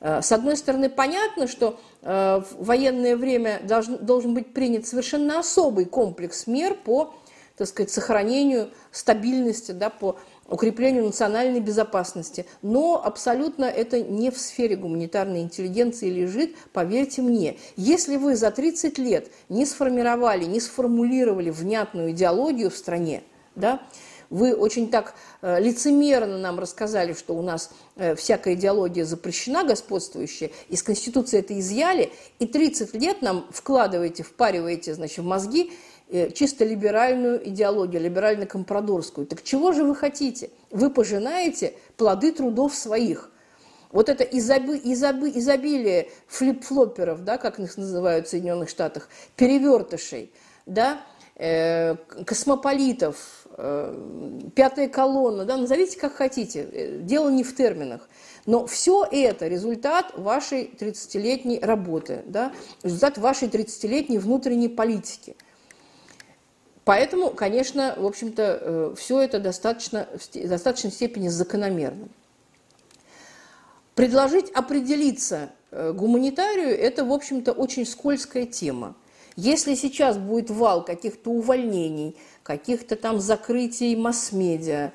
Э, 0.00 0.22
с 0.22 0.32
одной 0.32 0.56
стороны, 0.56 0.88
понятно, 0.88 1.46
что 1.46 1.78
э, 2.02 2.42
в 2.50 2.64
военное 2.64 3.16
время 3.16 3.60
должен, 3.62 4.04
должен 4.04 4.34
быть 4.34 4.52
принят 4.52 4.86
совершенно 4.86 5.38
особый 5.38 5.84
комплекс 5.84 6.46
мер 6.46 6.74
по 6.74 7.14
так 7.56 7.68
сказать, 7.68 7.90
сохранению 7.90 8.70
стабильности, 8.90 9.72
да, 9.72 9.88
по 9.88 10.18
укреплению 10.48 11.04
национальной 11.04 11.60
безопасности. 11.60 12.46
Но 12.62 13.02
абсолютно 13.02 13.64
это 13.64 14.00
не 14.00 14.30
в 14.30 14.38
сфере 14.38 14.76
гуманитарной 14.76 15.42
интеллигенции 15.42 16.10
лежит, 16.10 16.56
поверьте 16.72 17.22
мне. 17.22 17.58
Если 17.76 18.16
вы 18.16 18.36
за 18.36 18.50
30 18.50 18.98
лет 18.98 19.30
не 19.48 19.66
сформировали, 19.66 20.44
не 20.44 20.60
сформулировали 20.60 21.50
внятную 21.50 22.12
идеологию 22.12 22.70
в 22.70 22.76
стране, 22.76 23.22
да, 23.54 23.80
вы 24.30 24.54
очень 24.54 24.90
так 24.90 25.14
э, 25.40 25.60
лицемерно 25.60 26.38
нам 26.38 26.58
рассказали, 26.58 27.12
что 27.12 27.34
у 27.34 27.42
нас 27.42 27.70
э, 27.96 28.14
всякая 28.16 28.54
идеология 28.54 29.04
запрещена, 29.04 29.64
господствующая, 29.64 30.50
из 30.68 30.82
Конституции 30.82 31.38
это 31.38 31.58
изъяли, 31.58 32.12
и 32.38 32.46
30 32.46 32.94
лет 32.94 33.22
нам 33.22 33.46
вкладываете, 33.50 34.22
впариваете 34.24 34.94
значит, 34.94 35.18
в 35.18 35.24
мозги 35.24 35.72
чисто 36.34 36.64
либеральную 36.64 37.48
идеологию, 37.48 38.02
либерально-компрадорскую. 38.02 39.26
Так 39.26 39.42
чего 39.42 39.72
же 39.72 39.84
вы 39.84 39.94
хотите? 39.94 40.50
Вы 40.70 40.90
пожинаете 40.90 41.74
плоды 41.96 42.32
трудов 42.32 42.74
своих. 42.74 43.30
Вот 43.90 44.08
это 44.08 44.24
изоби, 44.24 44.80
изоби, 44.84 45.32
изобилие 45.34 46.10
флип-флоперов, 46.28 47.24
да, 47.24 47.38
как 47.38 47.58
их 47.58 47.76
называют 47.76 48.26
в 48.26 48.30
Соединенных 48.30 48.68
Штатах, 48.68 49.08
перевертышей, 49.36 50.32
да, 50.66 51.00
э, 51.36 51.96
космополитов, 52.24 53.46
э, 53.56 54.50
пятая 54.54 54.88
колонна, 54.88 55.44
да, 55.44 55.56
назовите 55.56 55.98
как 55.98 56.14
хотите, 56.14 56.68
э, 56.70 56.98
дело 56.98 57.30
не 57.30 57.42
в 57.42 57.54
терминах. 57.56 58.08
Но 58.44 58.66
все 58.66 59.06
это 59.10 59.48
результат 59.48 60.12
вашей 60.16 60.64
30-летней 60.78 61.60
работы, 61.60 62.22
да, 62.26 62.52
результат 62.82 63.18
вашей 63.18 63.48
30-летней 63.48 64.18
внутренней 64.18 64.68
политики– 64.68 65.36
Поэтому, 66.86 67.30
конечно, 67.30 67.96
в 67.96 68.06
общем-то, 68.06 68.58
э, 68.60 68.94
все 68.96 69.20
это 69.20 69.40
достаточно, 69.40 70.06
в 70.12 70.48
достаточной 70.48 70.92
степени 70.92 71.26
закономерно. 71.26 72.06
Предложить 73.96 74.52
определиться 74.52 75.50
э, 75.72 75.92
гуманитарию– 75.92 76.68
это, 76.78 77.04
в 77.04 77.12
общем-то, 77.12 77.50
очень 77.50 77.86
скользкая 77.86 78.46
тема. 78.46 78.94
Если 79.34 79.74
сейчас 79.74 80.16
будет 80.16 80.48
вал 80.48 80.84
каких-то 80.84 81.30
увольнений, 81.30 82.16
каких-то 82.44 82.94
там 82.94 83.18
закрытий 83.18 83.96
масс-медиа, 83.96 84.92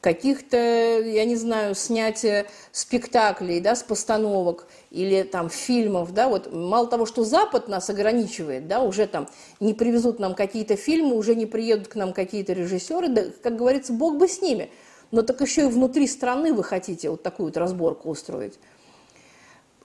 каких-то, 0.00 0.56
я 0.56 1.24
не 1.24 1.36
знаю, 1.36 1.74
снятия 1.74 2.46
спектаклей, 2.72 3.60
да, 3.60 3.74
с 3.74 3.82
постановок 3.82 4.68
или 4.90 5.22
там 5.22 5.50
фильмов, 5.50 6.12
да, 6.12 6.28
вот 6.28 6.52
мало 6.52 6.86
того, 6.86 7.06
что 7.06 7.24
Запад 7.24 7.68
нас 7.68 7.90
ограничивает, 7.90 8.68
да, 8.68 8.80
уже 8.80 9.06
там 9.06 9.28
не 9.60 9.74
привезут 9.74 10.18
нам 10.18 10.34
какие-то 10.34 10.76
фильмы, 10.76 11.16
уже 11.16 11.34
не 11.34 11.46
приедут 11.46 11.88
к 11.88 11.94
нам 11.96 12.12
какие-то 12.12 12.52
режиссеры, 12.52 13.08
да, 13.08 13.24
как 13.42 13.56
говорится, 13.56 13.92
Бог 13.92 14.16
бы 14.16 14.28
с 14.28 14.40
ними, 14.40 14.70
но 15.10 15.22
так 15.22 15.40
еще 15.40 15.62
и 15.62 15.70
внутри 15.70 16.06
страны 16.06 16.52
вы 16.52 16.62
хотите 16.62 17.10
вот 17.10 17.22
такую 17.22 17.46
вот 17.46 17.56
разборку 17.56 18.10
устроить. 18.10 18.58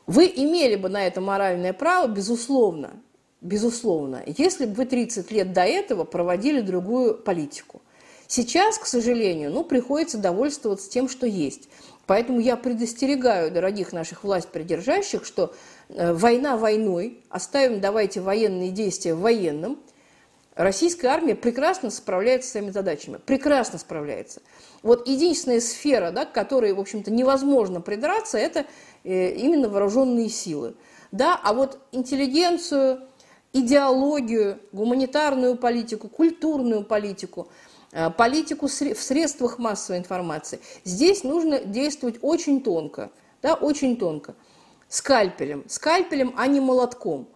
Вы 0.06 0.26
имели 0.36 0.76
бы 0.76 0.90
на 0.90 1.08
это 1.08 1.22
моральное 1.22 1.72
право, 1.74 2.08
безусловно, 2.08 2.92
безусловно, 3.42 4.22
если 4.26 4.66
бы 4.66 4.74
вы 4.74 4.86
30 4.86 5.32
лет 5.32 5.54
до 5.54 5.64
этого 5.64 6.04
проводили 6.04 6.60
другую 6.60 7.16
политику. 7.16 7.82
Сейчас, 8.36 8.80
к 8.80 8.88
сожалению, 8.88 9.52
ну, 9.52 9.64
приходится 9.64 10.18
довольствоваться 10.18 10.90
тем, 10.90 11.08
что 11.08 11.28
есть. 11.28 11.70
Поэтому 12.08 12.40
я 12.40 12.58
предостерегаю 12.58 13.52
дорогих 13.52 13.94
наших 13.94 14.24
власть 14.24 14.48
придержащих, 14.48 15.24
что 15.24 15.54
э, 15.90 16.14
война 16.14 16.58
войной, 16.58 17.22
оставим 17.30 17.80
давайте 17.80 18.22
военные 18.22 18.72
действия 18.72 19.14
военным. 19.14 19.80
Российская 20.56 21.10
армия 21.10 21.36
прекрасно 21.36 21.92
справляется 21.92 22.50
с 22.50 22.52
своими 22.54 22.72
задачами, 22.72 23.20
прекрасно 23.24 23.78
справляется. 23.78 24.42
Вот 24.82 25.08
единственная 25.08 25.62
сфера, 25.62 26.10
да, 26.10 26.26
к 26.26 26.32
которой, 26.32 26.74
в 26.74 26.80
общем-то, 26.80 27.12
невозможно 27.12 27.82
придраться, 27.82 28.40
это 28.40 28.66
э, 29.04 29.30
именно 29.34 29.70
вооруженные 29.70 30.30
силы. 30.30 30.74
Да, 31.12 31.40
а 31.44 31.54
вот 31.54 31.78
интеллигенцию, 31.92 33.02
идеологию, 33.54 34.58
гуманитарную 34.72 35.56
политику, 35.56 36.08
культурную 36.08 36.84
политику– 36.84 37.48
политику 38.18 38.68
в 38.68 38.72
средствах 38.72 39.60
массовой 39.60 40.00
информации. 40.00 40.60
Здесь 40.84 41.24
нужно 41.24 41.60
действовать 41.60 42.18
очень 42.22 42.62
тонко, 42.62 43.12
да, 43.42 43.54
очень 43.54 43.98
тонко. 43.98 44.36
Скальпелем. 44.90 45.64
Скальпелем, 45.68 46.34
а 46.38 46.48
не 46.48 46.60
молотком. 46.60 47.28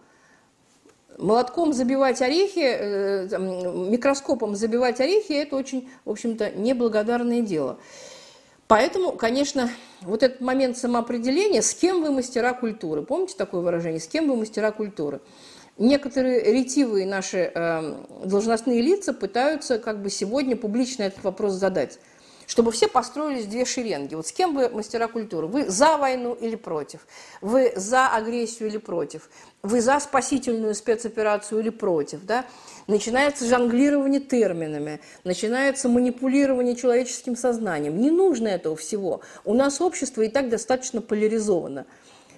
Молотком 1.16 1.72
забивать 1.72 2.22
орехи, 2.22 2.60
э, 2.62 3.38
микроскопом 3.38 4.54
забивать 4.54 5.00
орехи– 5.00 5.32
это 5.34 5.56
очень, 5.56 5.90
в 6.04 6.10
общем-то, 6.10 6.52
неблагодарное 6.52 7.40
дело. 7.40 7.78
Поэтому, 8.68 9.12
конечно, 9.12 9.70
вот 10.02 10.22
этот 10.22 10.40
момент 10.40 10.78
самоопределения, 10.78 11.62
с 11.62 11.74
кем 11.74 12.02
вы 12.02 12.12
мастера 12.12 12.52
культуры, 12.52 13.02
помните 13.02 13.34
такое 13.36 13.62
выражение, 13.62 13.98
с 13.98 14.06
кем 14.06 14.28
вы 14.28 14.36
мастера 14.36 14.70
культуры– 14.70 15.20
некоторые 15.78 16.52
ретивые 16.52 17.06
наши 17.06 17.50
э, 17.54 17.94
должностные 18.24 18.82
лица 18.82 19.12
пытаются 19.12 19.78
как 19.78 20.02
бы 20.02 20.10
сегодня 20.10 20.56
публично 20.56 21.04
этот 21.04 21.22
вопрос 21.24 21.54
задать, 21.54 21.98
чтобы 22.46 22.72
все 22.72 22.88
построились 22.88 23.46
две 23.46 23.64
шеренги. 23.64 24.14
Вот 24.14 24.26
с 24.26 24.32
кем 24.32 24.54
вы 24.54 24.68
мастера 24.68 25.06
культуры? 25.06 25.46
Вы 25.46 25.68
за 25.68 25.96
войну 25.96 26.34
или 26.34 26.56
против? 26.56 27.06
Вы 27.40 27.72
за 27.76 28.08
агрессию 28.08 28.68
или 28.68 28.78
против? 28.78 29.30
Вы 29.62 29.80
за 29.80 30.00
спасительную 30.00 30.74
спецоперацию 30.74 31.60
или 31.60 31.70
против? 31.70 32.24
Да? 32.24 32.44
Начинается 32.86 33.46
жонглирование 33.46 34.20
терминами, 34.20 35.00
начинается 35.24 35.88
манипулирование 35.88 36.74
человеческим 36.74 37.36
сознанием. 37.36 37.98
Не 37.98 38.10
нужно 38.10 38.48
этого 38.48 38.76
всего. 38.76 39.20
У 39.44 39.54
нас 39.54 39.80
общество 39.80 40.22
и 40.22 40.28
так 40.28 40.48
достаточно 40.48 41.00
поляризовано. 41.00 41.86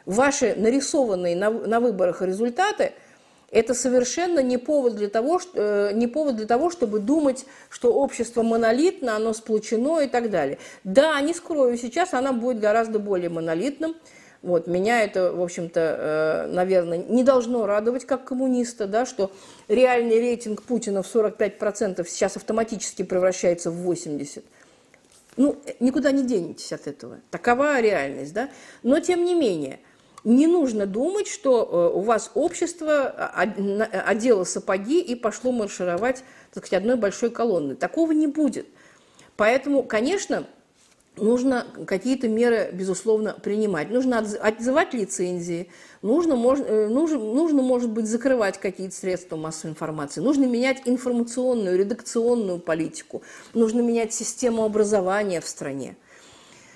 Ваши 0.06 0.54
нарисованные 0.56 1.36
на, 1.36 1.50
на 1.50 1.80
выборах 1.80 2.20
результаты– 2.20 2.92
это 3.50 3.74
совершенно 3.74 4.40
не 4.40 4.58
повод, 4.58 4.94
для 4.94 5.08
того, 5.08 5.40
э, 5.54 5.90
не 5.92 6.06
повод 6.06 6.36
для 6.36 6.46
того, 6.46 6.70
чтобы 6.70 7.00
думать, 7.00 7.46
что 7.68 7.92
общество 7.92 8.42
монолитно, 8.42 9.16
оно 9.16 9.32
сплочено 9.32 10.00
и 10.00 10.08
так 10.08 10.30
далее. 10.30 10.58
Да, 10.84 11.20
не 11.20 11.34
скрою, 11.34 11.76
сейчас 11.76 12.14
оно 12.14 12.32
будет 12.32 12.60
гораздо 12.60 12.98
более 12.98 13.28
монолитным. 13.28 13.96
Вот, 14.42 14.66
меня 14.66 15.02
это, 15.02 15.32
в 15.32 15.42
общем-то, 15.42 15.80
э, 15.80 16.46
наверное, 16.46 16.98
не 16.98 17.24
должно 17.24 17.66
радовать 17.66 18.06
как 18.06 18.24
коммуниста, 18.24 18.86
да, 18.86 19.04
что 19.04 19.32
реальный 19.68 20.18
рейтинг 20.18 20.62
Путина 20.62 21.02
в 21.02 21.06
45% 21.06 22.08
сейчас 22.08 22.36
автоматически 22.36 23.02
превращается 23.02 23.70
в 23.70 23.84
80%. 23.84 24.44
Ну, 25.36 25.56
э, 25.66 25.72
никуда 25.80 26.12
не 26.12 26.22
денетесь 26.22 26.72
от 26.72 26.86
этого. 26.86 27.18
Такова 27.30 27.80
реальность, 27.80 28.32
да. 28.32 28.48
Но, 28.82 29.00
тем 29.00 29.24
не 29.24 29.34
менее– 29.34 29.80
не 30.24 30.46
нужно 30.46 30.86
думать, 30.86 31.28
что 31.28 31.62
э, 31.62 31.96
у 31.96 32.00
вас 32.00 32.30
общество 32.34 33.08
одело 33.08 34.44
сапоги 34.44 35.00
и 35.00 35.14
пошло 35.14 35.52
маршировать, 35.52 36.22
так 36.52 36.66
сказать, 36.66 36.82
одной 36.82 36.96
большой 36.96 37.30
колонной. 37.30 37.76
Такого 37.76 38.12
не 38.12 38.26
будет. 38.26 38.66
Поэтому, 39.36 39.82
конечно, 39.82 40.46
нужно 41.16 41.66
какие-то 41.86 42.28
меры, 42.28 42.70
безусловно, 42.72 43.32
принимать. 43.32 43.90
Нужно 43.90 44.18
отзывать 44.18 44.92
лицензии, 44.92 45.70
нужно, 46.02 46.34
э, 46.34 46.88
нужно, 46.88 47.18
нужно 47.18 47.62
может 47.62 47.90
быть, 47.90 48.06
закрывать 48.06 48.58
какие-то 48.58 48.94
средства 48.94 49.36
массовой 49.36 49.70
информации, 49.70 50.20
нужно 50.20 50.44
менять 50.44 50.82
информационную, 50.84 51.78
редакционную 51.78 52.58
политику, 52.58 53.22
нужно 53.54 53.80
менять 53.80 54.12
систему 54.12 54.64
образования 54.64 55.40
в 55.40 55.48
стране. 55.48 55.96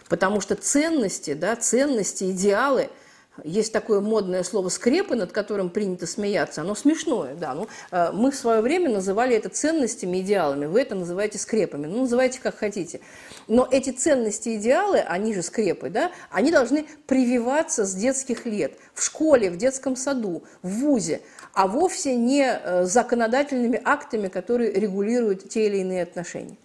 Потому 0.09 0.41
что 0.41 0.55
ценности, 0.55 1.35
да, 1.35 1.57
ценности, 1.57 2.31
идеалы– 2.31 2.89
есть 3.43 3.73
такое 3.73 4.01
модное 4.01 4.45
слово 4.45 4.69
«скрепы», 4.69 5.17
над 5.17 5.33
которым 5.33 5.71
принято 5.71 6.07
смеяться. 6.07 6.61
Оно 6.61 6.75
смешное, 6.75 7.35
да. 7.35 7.55
Ну, 7.55 7.67
э, 7.91 8.13
мы 8.13 8.31
в 8.31 8.37
свое 8.37 8.61
время 8.61 8.91
называли 8.91 9.35
это 9.35 9.49
ценностями, 9.49 10.21
идеалами. 10.21 10.67
Вы 10.67 10.83
это 10.83 10.95
называете 10.95 11.39
скрепами. 11.39 11.87
Ну, 11.87 12.03
называйте 12.03 12.41
как 12.41 12.57
хотите. 12.57 13.01
Но 13.49 13.67
эти 13.71 13.91
ценности, 13.91 14.57
идеалы, 14.57 14.99
они 14.99 15.35
же 15.35 15.43
скрепы, 15.43 15.91
да, 15.91 16.13
они 16.31 16.53
должны 16.53 16.87
прививаться 17.07 17.85
с 17.85 17.95
детских 17.95 18.47
лет. 18.47 18.79
В 18.95 19.03
школе, 19.03 19.51
в 19.51 19.57
детском 19.57 19.97
саду, 19.97 20.45
в 20.63 20.69
ВУЗе. 20.69 21.21
А 21.53 21.67
вовсе 21.67 22.15
не 22.15 22.45
э, 22.45 22.85
законодательными 22.85 23.81
актами, 23.85 24.29
которые 24.29 24.73
регулируют 24.73 25.49
те 25.49 25.67
или 25.67 25.79
иные 25.79 26.05
отношения. 26.05 26.57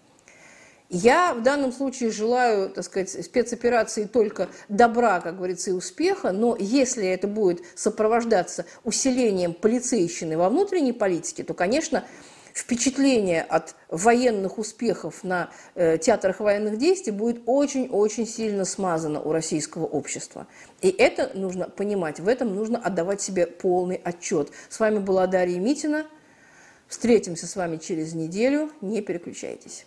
Я 0.89 1.35
в 1.35 1.43
данном 1.43 1.71
случае 1.71 2.09
желаю, 2.09 2.71
так 2.71 2.83
сказать, 2.83 3.11
спецоперации 3.23 4.05
только 4.05 4.49
добра, 4.69 5.21
как 5.21 5.37
говорится, 5.37 5.69
и 5.69 5.73
успеха, 5.73 6.31
но 6.31 6.57
если 6.59 7.07
это 7.07 7.27
будет 7.27 7.61
сопровождаться 7.75 8.65
усилением 8.83 9.53
полицейщины 9.53 10.35
во 10.35 10.49
внутренней 10.49 10.93
политике, 10.93 11.43
то, 11.43 11.53
конечно, 11.53 12.05
впечатление 12.55 13.43
от 13.43 13.75
военных 13.89 14.57
успехов 14.57 15.23
на 15.23 15.51
э, 15.75 15.99
театрах 15.99 16.39
военных 16.39 16.79
действий 16.79 17.11
будет 17.11 17.43
очень-очень 17.45 18.25
сильно 18.25 18.65
смазано 18.65 19.21
у 19.21 19.31
российского 19.31 19.85
общества. 19.85 20.47
И 20.81 20.89
это 20.89 21.29
нужно 21.35 21.69
понимать, 21.69 22.19
в 22.19 22.27
этом 22.27 22.55
нужно 22.55 22.79
отдавать 22.79 23.21
себе 23.21 23.45
полный 23.45 24.01
отчет. 24.03 24.49
С 24.69 24.79
вами 24.79 24.97
была 24.97 25.27
Дарья 25.27 25.59
Митина. 25.59 26.07
Встретимся 26.87 27.45
с 27.45 27.55
вами 27.55 27.77
через 27.77 28.13
неделю. 28.15 28.71
Не 28.81 29.01
переключайтесь. 29.01 29.85